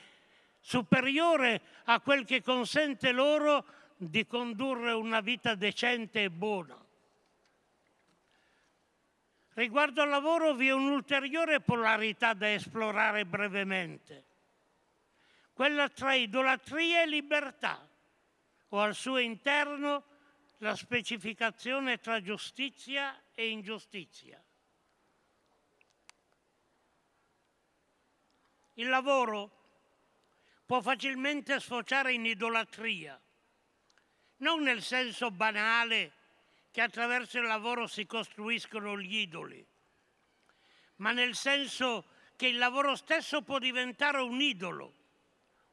superiore 0.59 1.61
a 1.85 1.99
quel 1.99 2.25
che 2.25 2.43
consente 2.43 3.11
loro 3.11 3.65
di 3.97 4.27
condurre 4.27 4.91
una 4.91 5.21
vita 5.21 5.55
decente 5.55 6.23
e 6.23 6.29
buona. 6.29 6.77
Riguardo 9.53 10.03
al 10.03 10.09
lavoro 10.09 10.53
vi 10.53 10.67
è 10.67 10.73
un'ulteriore 10.73 11.61
polarità 11.61 12.33
da 12.35 12.53
esplorare 12.53 13.25
brevemente, 13.25 14.25
quella 15.53 15.89
tra 15.89 16.13
idolatria 16.13 17.01
e 17.01 17.07
libertà 17.07 17.86
o 18.69 18.79
al 18.79 18.95
suo 18.95 19.17
interno 19.17 20.03
la 20.59 20.75
specificazione 20.75 21.99
tra 21.99 22.21
giustizia 22.21 23.21
e 23.33 23.49
ingiustizia. 23.49 24.41
Il 28.73 28.89
lavoro 28.89 29.51
può 30.65 30.81
facilmente 30.81 31.59
sfociare 31.59 32.13
in 32.13 32.25
idolatria, 32.25 33.19
non 34.37 34.61
nel 34.61 34.83
senso 34.83 35.31
banale 35.31 36.13
che 36.71 36.81
attraverso 36.81 37.39
il 37.39 37.45
lavoro 37.45 37.87
si 37.87 38.05
costruiscono 38.05 38.99
gli 38.99 39.17
idoli, 39.17 39.65
ma 40.97 41.11
nel 41.11 41.35
senso 41.35 42.05
che 42.35 42.47
il 42.47 42.57
lavoro 42.57 42.95
stesso 42.95 43.41
può 43.41 43.57
diventare 43.57 44.19
un 44.21 44.39
idolo, 44.41 44.93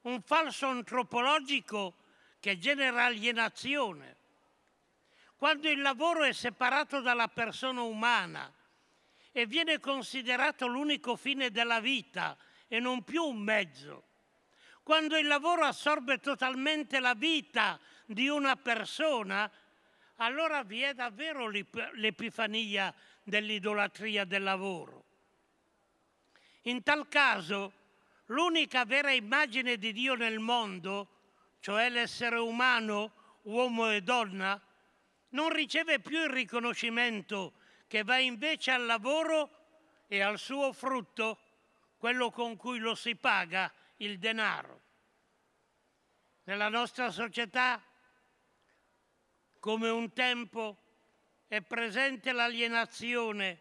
un 0.02 0.22
falso 0.22 0.66
antropologico 0.66 1.94
che 2.44 2.58
genera 2.58 3.06
alienazione. 3.06 4.16
Quando 5.34 5.70
il 5.70 5.80
lavoro 5.80 6.24
è 6.24 6.32
separato 6.34 7.00
dalla 7.00 7.28
persona 7.28 7.80
umana 7.80 8.52
e 9.32 9.46
viene 9.46 9.80
considerato 9.80 10.66
l'unico 10.66 11.16
fine 11.16 11.50
della 11.50 11.80
vita 11.80 12.36
e 12.68 12.80
non 12.80 13.02
più 13.02 13.24
un 13.24 13.38
mezzo, 13.38 14.08
quando 14.82 15.16
il 15.16 15.26
lavoro 15.26 15.64
assorbe 15.64 16.18
totalmente 16.18 17.00
la 17.00 17.14
vita 17.14 17.80
di 18.04 18.28
una 18.28 18.56
persona, 18.56 19.50
allora 20.16 20.62
vi 20.64 20.82
è 20.82 20.92
davvero 20.92 21.48
l'epifania 21.48 22.94
dell'idolatria 23.22 24.26
del 24.26 24.42
lavoro. 24.42 25.04
In 26.64 26.82
tal 26.82 27.08
caso, 27.08 27.72
l'unica 28.26 28.84
vera 28.84 29.12
immagine 29.12 29.78
di 29.78 29.94
Dio 29.94 30.14
nel 30.14 30.40
mondo 30.40 31.13
cioè 31.64 31.88
l'essere 31.88 32.36
umano, 32.36 33.38
uomo 33.44 33.90
e 33.90 34.02
donna, 34.02 34.60
non 35.30 35.48
riceve 35.48 35.98
più 35.98 36.20
il 36.20 36.28
riconoscimento 36.28 37.54
che 37.86 38.04
va 38.04 38.18
invece 38.18 38.70
al 38.70 38.84
lavoro 38.84 40.04
e 40.06 40.20
al 40.20 40.38
suo 40.38 40.74
frutto, 40.74 41.38
quello 41.96 42.30
con 42.30 42.56
cui 42.56 42.78
lo 42.78 42.94
si 42.94 43.16
paga, 43.16 43.72
il 43.96 44.18
denaro. 44.18 44.82
Nella 46.42 46.68
nostra 46.68 47.10
società, 47.10 47.82
come 49.58 49.88
un 49.88 50.12
tempo, 50.12 50.76
è 51.48 51.62
presente 51.62 52.32
l'alienazione, 52.32 53.60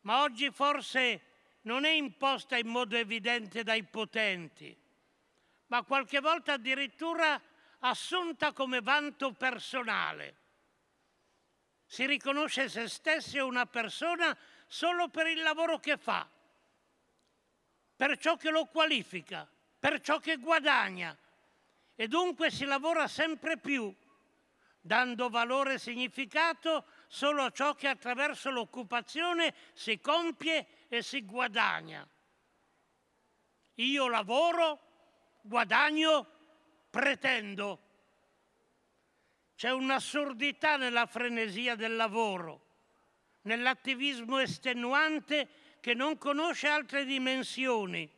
ma 0.00 0.22
oggi 0.22 0.50
forse 0.50 1.24
non 1.64 1.84
è 1.84 1.90
imposta 1.90 2.56
in 2.56 2.68
modo 2.68 2.96
evidente 2.96 3.64
dai 3.64 3.82
potenti 3.82 4.88
ma 5.70 5.82
qualche 5.82 6.20
volta 6.20 6.54
addirittura 6.54 7.40
assunta 7.80 8.52
come 8.52 8.80
vanto 8.80 9.32
personale. 9.32 10.36
Si 11.86 12.06
riconosce 12.06 12.68
se 12.68 12.88
stessi 12.88 13.38
una 13.38 13.66
persona 13.66 14.36
solo 14.66 15.08
per 15.08 15.26
il 15.26 15.42
lavoro 15.42 15.78
che 15.78 15.96
fa, 15.96 16.28
per 17.96 18.18
ciò 18.18 18.36
che 18.36 18.50
lo 18.50 18.66
qualifica, 18.66 19.48
per 19.78 20.00
ciò 20.00 20.18
che 20.18 20.36
guadagna 20.36 21.16
e 21.94 22.08
dunque 22.08 22.50
si 22.50 22.64
lavora 22.64 23.06
sempre 23.06 23.56
più, 23.56 23.94
dando 24.80 25.28
valore 25.28 25.74
e 25.74 25.78
significato 25.78 26.84
solo 27.06 27.42
a 27.42 27.50
ciò 27.50 27.74
che 27.74 27.88
attraverso 27.88 28.50
l'occupazione 28.50 29.54
si 29.72 30.00
compie 30.00 30.86
e 30.88 31.02
si 31.02 31.24
guadagna. 31.24 32.06
Io 33.74 34.08
lavoro 34.08 34.89
guadagno, 35.42 36.26
pretendo. 36.90 37.88
C'è 39.54 39.70
un'assurdità 39.70 40.76
nella 40.76 41.06
frenesia 41.06 41.74
del 41.74 41.96
lavoro, 41.96 42.66
nell'attivismo 43.42 44.38
estenuante 44.38 45.48
che 45.80 45.94
non 45.94 46.16
conosce 46.18 46.68
altre 46.68 47.04
dimensioni. 47.04 48.10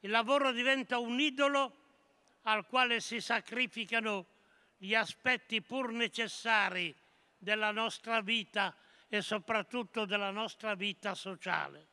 Il 0.00 0.10
lavoro 0.10 0.52
diventa 0.52 0.98
un 0.98 1.18
idolo 1.20 1.76
al 2.42 2.66
quale 2.66 3.00
si 3.00 3.20
sacrificano 3.20 4.26
gli 4.76 4.94
aspetti 4.94 5.60
pur 5.60 5.92
necessari 5.92 6.94
della 7.36 7.70
nostra 7.70 8.20
vita 8.20 8.74
e 9.08 9.20
soprattutto 9.20 10.04
della 10.04 10.30
nostra 10.30 10.74
vita 10.74 11.14
sociale. 11.14 11.89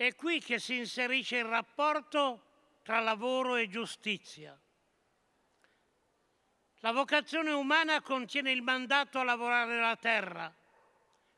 È 0.00 0.14
qui 0.14 0.40
che 0.40 0.58
si 0.58 0.78
inserisce 0.78 1.36
il 1.36 1.44
rapporto 1.44 2.78
tra 2.82 3.00
lavoro 3.00 3.56
e 3.56 3.68
giustizia. 3.68 4.58
La 6.76 6.92
vocazione 6.92 7.50
umana 7.50 8.00
contiene 8.00 8.50
il 8.50 8.62
mandato 8.62 9.18
a 9.18 9.24
lavorare 9.24 9.78
la 9.78 9.96
terra, 9.96 10.50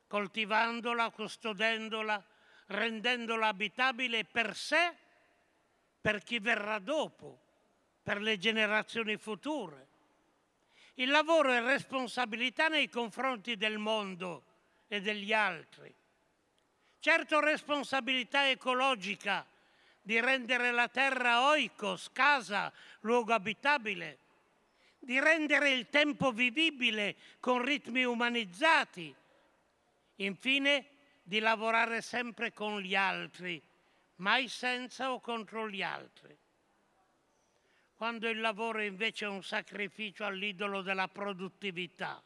coltivandola, 0.07 1.09
custodendola, 1.09 2.25
rendendola 2.67 3.47
abitabile 3.47 4.23
per 4.23 4.55
sé, 4.55 4.95
per 5.99 6.23
chi 6.23 6.39
verrà 6.39 6.79
dopo, 6.79 7.41
per 8.01 8.21
le 8.21 8.37
generazioni 8.37 9.17
future. 9.17 9.87
Il 10.93 11.09
lavoro 11.09 11.51
è 11.51 11.59
responsabilità 11.59 12.69
nei 12.69 12.87
confronti 12.87 13.57
del 13.57 13.77
mondo 13.77 14.45
e 14.87 15.01
degli 15.01 15.33
altri 15.33 15.93
certo 17.03 17.41
responsabilità 17.41 18.49
ecologica 18.49 19.45
di 20.01 20.21
rendere 20.21 20.71
la 20.71 20.87
terra 20.87 21.49
oikos, 21.49 22.09
casa, 22.13 22.71
luogo 23.01 23.33
abitabile, 23.33 24.19
di 24.99 25.19
rendere 25.19 25.71
il 25.71 25.89
tempo 25.89 26.31
vivibile 26.31 27.17
con 27.41 27.61
ritmi 27.61 28.05
umanizzati, 28.05 29.13
infine 30.15 30.85
di 31.21 31.39
lavorare 31.39 32.01
sempre 32.01 32.53
con 32.53 32.79
gli 32.79 32.95
altri, 32.95 33.61
mai 34.17 34.47
senza 34.47 35.11
o 35.11 35.19
contro 35.19 35.69
gli 35.69 35.81
altri. 35.81 36.33
Quando 37.95 38.29
il 38.29 38.39
lavoro 38.39 38.81
invece 38.81 39.25
è 39.25 39.27
un 39.27 39.43
sacrificio 39.43 40.23
all'idolo 40.23 40.81
della 40.81 41.09
produttività, 41.09 42.23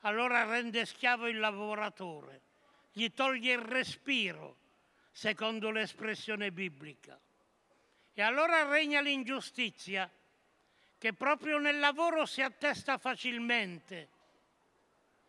allora 0.00 0.42
rende 0.42 0.84
schiavo 0.84 1.28
il 1.28 1.38
lavoratore, 1.38 2.48
gli 2.92 3.12
toglie 3.12 3.52
il 3.52 3.60
respiro, 3.60 4.56
secondo 5.12 5.70
l'espressione 5.70 6.50
biblica. 6.50 7.18
E 8.12 8.22
allora 8.22 8.64
regna 8.64 9.00
l'ingiustizia, 9.00 10.10
che 10.98 11.12
proprio 11.14 11.58
nel 11.58 11.78
lavoro 11.78 12.26
si 12.26 12.42
attesta 12.42 12.98
facilmente, 12.98 14.08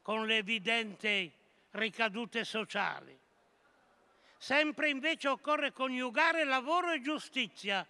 con 0.02 0.26
le 0.26 0.38
evidenti 0.38 1.32
ricadute 1.72 2.44
sociali. 2.44 3.18
Sempre 4.38 4.90
invece 4.90 5.28
occorre 5.28 5.72
coniugare 5.72 6.44
lavoro 6.44 6.92
e 6.92 7.02
giustizia, 7.02 7.86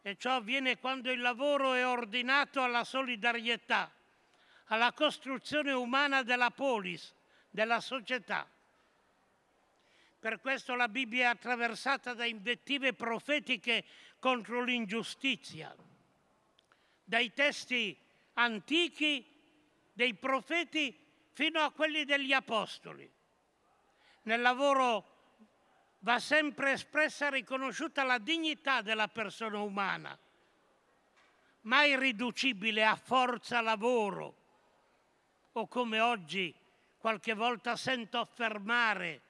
e 0.00 0.16
ciò 0.16 0.36
avviene 0.36 0.78
quando 0.78 1.10
il 1.10 1.20
lavoro 1.20 1.72
è 1.72 1.86
ordinato 1.86 2.62
alla 2.62 2.84
solidarietà, 2.84 3.90
alla 4.66 4.92
costruzione 4.92 5.72
umana 5.72 6.22
della 6.22 6.50
polis, 6.50 7.12
della 7.50 7.80
società. 7.80 8.46
Per 10.24 10.40
questo 10.40 10.74
la 10.74 10.88
Bibbia 10.88 11.24
è 11.24 11.26
attraversata 11.26 12.14
da 12.14 12.24
invettive 12.24 12.94
profetiche 12.94 13.84
contro 14.18 14.62
l'ingiustizia, 14.62 15.76
dai 17.04 17.30
testi 17.34 17.94
antichi 18.32 19.22
dei 19.92 20.14
profeti 20.14 20.98
fino 21.30 21.60
a 21.60 21.70
quelli 21.72 22.06
degli 22.06 22.32
apostoli. 22.32 23.06
Nel 24.22 24.40
lavoro 24.40 25.04
va 25.98 26.18
sempre 26.18 26.72
espressa 26.72 27.26
e 27.26 27.32
riconosciuta 27.32 28.02
la 28.02 28.16
dignità 28.16 28.80
della 28.80 29.08
persona 29.08 29.58
umana, 29.58 30.18
mai 31.64 31.98
riducibile 31.98 32.82
a 32.82 32.96
forza 32.96 33.60
lavoro 33.60 34.36
o 35.52 35.66
come 35.66 36.00
oggi 36.00 36.54
qualche 36.96 37.34
volta 37.34 37.76
sento 37.76 38.18
affermare 38.18 39.23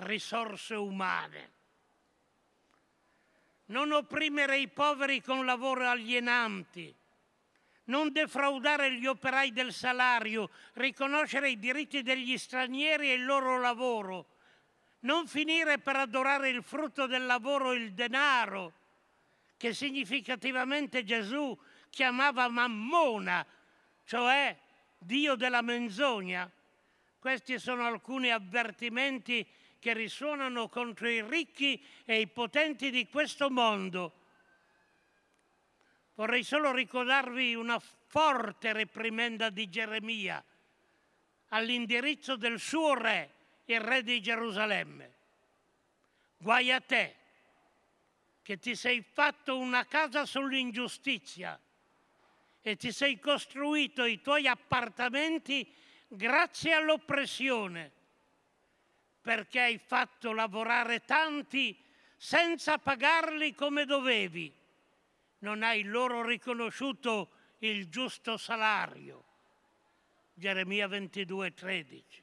risorse 0.00 0.74
umane. 0.74 1.50
Non 3.66 3.92
opprimere 3.92 4.58
i 4.58 4.68
poveri 4.68 5.22
con 5.22 5.44
lavoro 5.44 5.86
alienanti, 5.86 6.92
non 7.84 8.12
defraudare 8.12 8.94
gli 8.94 9.06
operai 9.06 9.52
del 9.52 9.72
salario, 9.72 10.50
riconoscere 10.74 11.50
i 11.50 11.58
diritti 11.58 12.02
degli 12.02 12.36
stranieri 12.36 13.10
e 13.10 13.14
il 13.14 13.24
loro 13.24 13.60
lavoro, 13.60 14.26
non 15.00 15.26
finire 15.26 15.78
per 15.78 15.96
adorare 15.96 16.48
il 16.48 16.62
frutto 16.62 17.06
del 17.06 17.26
lavoro, 17.26 17.72
il 17.72 17.92
denaro, 17.92 18.72
che 19.56 19.72
significativamente 19.72 21.04
Gesù 21.04 21.56
chiamava 21.90 22.48
mammona, 22.48 23.46
cioè 24.04 24.56
Dio 24.98 25.34
della 25.36 25.62
menzogna. 25.62 26.50
Questi 27.18 27.58
sono 27.58 27.84
alcuni 27.84 28.30
avvertimenti 28.30 29.46
che 29.80 29.94
risuonano 29.94 30.68
contro 30.68 31.08
i 31.08 31.22
ricchi 31.22 31.82
e 32.04 32.20
i 32.20 32.28
potenti 32.28 32.90
di 32.90 33.08
questo 33.08 33.50
mondo. 33.50 34.12
Vorrei 36.14 36.44
solo 36.44 36.70
ricordarvi 36.70 37.54
una 37.54 37.80
forte 37.80 38.74
reprimenda 38.74 39.48
di 39.48 39.68
Geremia 39.70 40.44
all'indirizzo 41.48 42.36
del 42.36 42.60
suo 42.60 42.94
re, 42.94 43.34
il 43.64 43.80
re 43.80 44.02
di 44.02 44.20
Gerusalemme. 44.20 45.14
Guai 46.36 46.70
a 46.72 46.80
te, 46.80 47.16
che 48.42 48.58
ti 48.58 48.76
sei 48.76 49.02
fatto 49.02 49.58
una 49.58 49.86
casa 49.86 50.26
sull'ingiustizia 50.26 51.58
e 52.60 52.76
ti 52.76 52.92
sei 52.92 53.18
costruito 53.18 54.04
i 54.04 54.20
tuoi 54.20 54.46
appartamenti 54.46 55.72
grazie 56.06 56.74
all'oppressione 56.74 57.92
perché 59.20 59.60
hai 59.60 59.78
fatto 59.78 60.32
lavorare 60.32 61.04
tanti 61.04 61.76
senza 62.16 62.78
pagarli 62.78 63.54
come 63.54 63.84
dovevi. 63.84 64.52
Non 65.38 65.62
hai 65.62 65.82
loro 65.82 66.22
riconosciuto 66.22 67.30
il 67.58 67.88
giusto 67.88 68.36
salario. 68.36 69.24
Geremia 70.34 70.86
22, 70.86 71.54
13. 71.54 72.22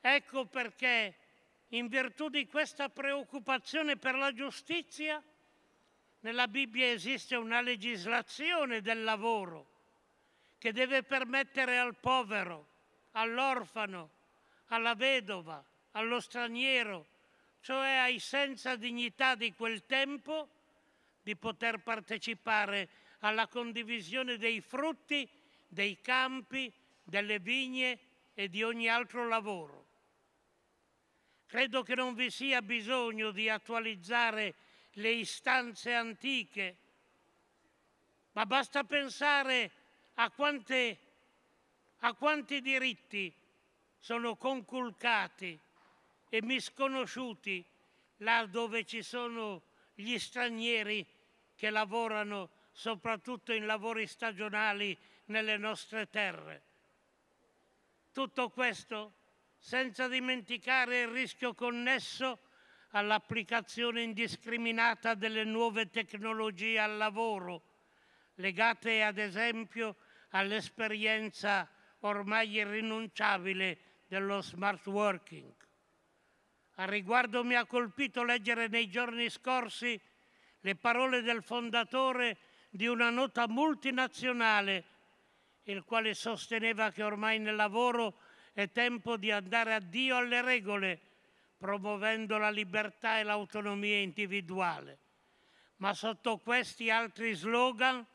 Ecco 0.00 0.46
perché, 0.46 1.16
in 1.68 1.86
virtù 1.88 2.28
di 2.28 2.46
questa 2.46 2.88
preoccupazione 2.88 3.96
per 3.96 4.14
la 4.16 4.32
giustizia, 4.32 5.22
nella 6.20 6.48
Bibbia 6.48 6.86
esiste 6.86 7.36
una 7.36 7.60
legislazione 7.60 8.80
del 8.80 9.04
lavoro 9.04 9.72
che 10.58 10.72
deve 10.72 11.02
permettere 11.02 11.78
al 11.78 11.96
povero, 11.96 12.68
all'orfano, 13.12 14.10
alla 14.66 14.94
vedova, 14.94 15.62
allo 15.92 16.20
straniero, 16.20 17.06
cioè 17.60 17.96
ai 17.96 18.18
senza 18.18 18.76
dignità 18.76 19.34
di 19.34 19.52
quel 19.54 19.86
tempo, 19.86 20.48
di 21.22 21.36
poter 21.36 21.78
partecipare 21.78 22.88
alla 23.20 23.46
condivisione 23.46 24.36
dei 24.36 24.60
frutti, 24.60 25.28
dei 25.66 26.00
campi, 26.00 26.72
delle 27.02 27.38
vigne 27.38 27.98
e 28.34 28.48
di 28.48 28.62
ogni 28.62 28.88
altro 28.88 29.26
lavoro. 29.26 29.86
Credo 31.46 31.82
che 31.82 31.94
non 31.94 32.14
vi 32.14 32.30
sia 32.30 32.60
bisogno 32.62 33.30
di 33.30 33.48
attualizzare 33.48 34.54
le 34.94 35.10
istanze 35.10 35.94
antiche, 35.94 36.76
ma 38.32 38.44
basta 38.44 38.84
pensare 38.84 39.70
a, 40.14 40.30
quante, 40.30 40.98
a 41.98 42.12
quanti 42.14 42.60
diritti 42.60 43.32
sono 44.04 44.36
conculcati 44.36 45.58
e 46.28 46.42
misconosciuti 46.42 47.64
là 48.18 48.44
dove 48.44 48.84
ci 48.84 49.00
sono 49.00 49.62
gli 49.94 50.18
stranieri 50.18 51.06
che 51.54 51.70
lavorano 51.70 52.50
soprattutto 52.70 53.54
in 53.54 53.64
lavori 53.64 54.06
stagionali 54.06 54.94
nelle 55.26 55.56
nostre 55.56 56.10
terre. 56.10 56.62
Tutto 58.12 58.50
questo 58.50 59.14
senza 59.56 60.06
dimenticare 60.06 61.00
il 61.00 61.08
rischio 61.08 61.54
connesso 61.54 62.40
all'applicazione 62.90 64.02
indiscriminata 64.02 65.14
delle 65.14 65.44
nuove 65.44 65.88
tecnologie 65.88 66.78
al 66.78 66.98
lavoro, 66.98 67.62
legate 68.34 69.02
ad 69.02 69.16
esempio 69.16 69.96
all'esperienza 70.28 71.66
ormai 72.00 72.50
irrinunciabile 72.50 73.92
dello 74.14 74.40
smart 74.42 74.86
working. 74.86 75.52
A 76.76 76.84
riguardo 76.84 77.42
mi 77.42 77.56
ha 77.56 77.66
colpito 77.66 78.22
leggere 78.22 78.68
nei 78.68 78.88
giorni 78.88 79.28
scorsi 79.28 80.00
le 80.60 80.76
parole 80.76 81.20
del 81.20 81.42
fondatore 81.42 82.36
di 82.70 82.86
una 82.86 83.10
nota 83.10 83.48
multinazionale, 83.48 84.84
il 85.64 85.82
quale 85.82 86.14
sosteneva 86.14 86.92
che 86.92 87.02
ormai 87.02 87.40
nel 87.40 87.56
lavoro 87.56 88.20
è 88.52 88.70
tempo 88.70 89.16
di 89.16 89.32
andare 89.32 89.74
a 89.74 89.80
Dio 89.80 90.16
alle 90.16 90.42
regole, 90.42 91.00
promuovendo 91.56 92.38
la 92.38 92.50
libertà 92.50 93.18
e 93.18 93.24
l'autonomia 93.24 93.98
individuale. 93.98 94.98
Ma 95.78 95.92
sotto 95.92 96.38
questi 96.38 96.88
altri 96.88 97.34
slogan 97.34 98.06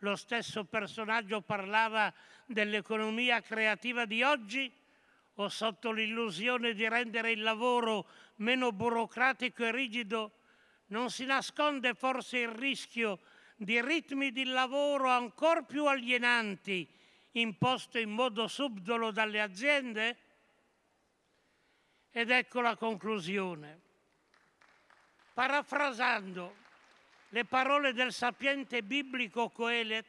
lo 0.00 0.16
stesso 0.16 0.64
personaggio 0.64 1.40
parlava 1.40 2.12
dell'economia 2.44 3.40
creativa 3.40 4.04
di 4.04 4.22
oggi 4.22 4.84
o 5.36 5.48
sotto 5.48 5.90
l'illusione 5.90 6.72
di 6.72 6.88
rendere 6.88 7.32
il 7.32 7.42
lavoro 7.42 8.06
meno 8.36 8.72
burocratico 8.72 9.64
e 9.64 9.72
rigido, 9.72 10.32
non 10.86 11.10
si 11.10 11.24
nasconde 11.24 11.94
forse 11.94 12.38
il 12.38 12.48
rischio 12.48 13.20
di 13.56 13.80
ritmi 13.80 14.32
di 14.32 14.44
lavoro 14.44 15.08
ancora 15.08 15.62
più 15.62 15.86
alienanti 15.86 16.88
imposto 17.32 17.98
in 17.98 18.10
modo 18.10 18.48
subdolo 18.48 19.10
dalle 19.10 19.40
aziende? 19.40 20.16
Ed 22.10 22.30
ecco 22.30 22.60
la 22.60 22.76
conclusione. 22.76 23.80
Parafrasando 25.34 26.64
le 27.30 27.44
parole 27.44 27.92
del 27.92 28.12
sapiente 28.12 28.82
biblico 28.82 29.50
Coelet 29.50 30.06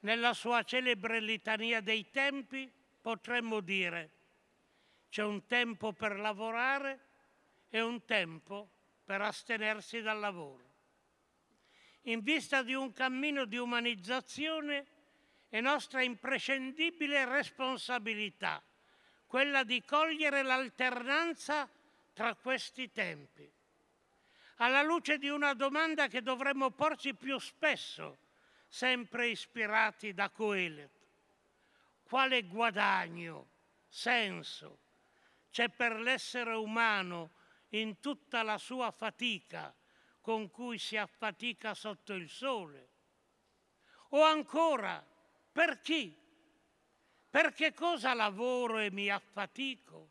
nella 0.00 0.32
sua 0.32 0.62
celebre 0.62 1.20
litania 1.20 1.82
dei 1.82 2.08
tempi, 2.10 2.70
potremmo 3.02 3.60
dire 3.60 4.16
c'è 5.08 5.22
un 5.22 5.46
tempo 5.46 5.92
per 5.92 6.18
lavorare 6.18 7.06
e 7.70 7.80
un 7.80 8.04
tempo 8.04 8.68
per 9.04 9.20
astenersi 9.22 10.00
dal 10.00 10.18
lavoro. 10.18 10.66
In 12.02 12.20
vista 12.20 12.62
di 12.62 12.74
un 12.74 12.92
cammino 12.92 13.44
di 13.44 13.56
umanizzazione 13.56 14.86
è 15.48 15.60
nostra 15.60 16.02
imprescindibile 16.02 17.24
responsabilità 17.24 18.62
quella 19.26 19.62
di 19.62 19.82
cogliere 19.84 20.42
l'alternanza 20.42 21.68
tra 22.14 22.34
questi 22.34 22.90
tempi, 22.90 23.48
alla 24.56 24.82
luce 24.82 25.18
di 25.18 25.28
una 25.28 25.52
domanda 25.52 26.08
che 26.08 26.22
dovremmo 26.22 26.70
porci 26.70 27.14
più 27.14 27.38
spesso, 27.38 28.18
sempre 28.66 29.28
ispirati 29.28 30.14
da 30.14 30.30
Coelet. 30.30 30.90
Quale 32.04 32.42
guadagno, 32.44 33.48
senso 33.86 34.86
c'è 35.50 35.68
per 35.68 35.98
l'essere 36.00 36.54
umano 36.54 37.32
in 37.70 38.00
tutta 38.00 38.42
la 38.42 38.58
sua 38.58 38.90
fatica 38.90 39.74
con 40.20 40.50
cui 40.50 40.78
si 40.78 40.96
affatica 40.96 41.74
sotto 41.74 42.12
il 42.12 42.28
sole? 42.28 42.88
O 44.10 44.22
ancora, 44.22 45.04
per 45.52 45.80
chi? 45.80 46.16
Per 47.30 47.52
che 47.52 47.74
cosa 47.74 48.14
lavoro 48.14 48.78
e 48.78 48.90
mi 48.90 49.10
affatico? 49.10 50.10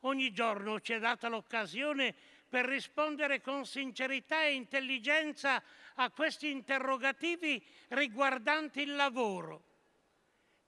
Ogni 0.00 0.32
giorno 0.32 0.80
ci 0.80 0.92
è 0.92 0.98
data 0.98 1.28
l'occasione 1.28 2.14
per 2.48 2.66
rispondere 2.66 3.40
con 3.40 3.64
sincerità 3.64 4.44
e 4.44 4.54
intelligenza 4.54 5.62
a 5.94 6.10
questi 6.10 6.50
interrogativi 6.50 7.64
riguardanti 7.88 8.82
il 8.82 8.94
lavoro, 8.94 9.64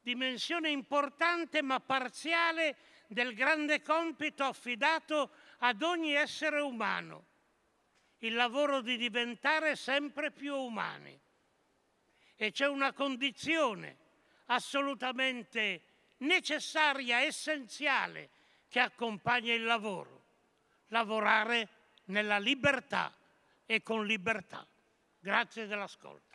dimensione 0.01 0.71
importante 0.71 1.63
ma 1.63 1.79
parziale 1.81 2.77
del 3.09 3.35
grande 3.35 3.83
compito 3.83 4.45
affidato 4.45 5.31
ad 5.59 5.83
ogni 5.83 6.13
essere 6.13 6.61
umano, 6.61 7.25
il 8.19 8.35
lavoro 8.35 8.81
di 8.81 8.97
diventare 8.97 9.77
sempre 9.77 10.31
più 10.31 10.55
umani. 10.55 11.19
E 12.35 12.51
c'è 12.51 12.67
una 12.67 12.93
condizione 12.93 13.97
assolutamente 14.47 15.83
necessaria, 16.19 17.21
essenziale, 17.21 18.31
che 18.69 18.81
accompagna 18.81 19.55
il 19.55 19.65
lavoro. 19.65 20.25
Lavorare 20.89 21.69
nella 22.07 22.39
libertà 22.39 23.13
e 23.65 23.83
con 23.83 24.07
libertà. 24.07 24.67
Grazie 25.19 25.67
dell'ascolto. 25.67 26.26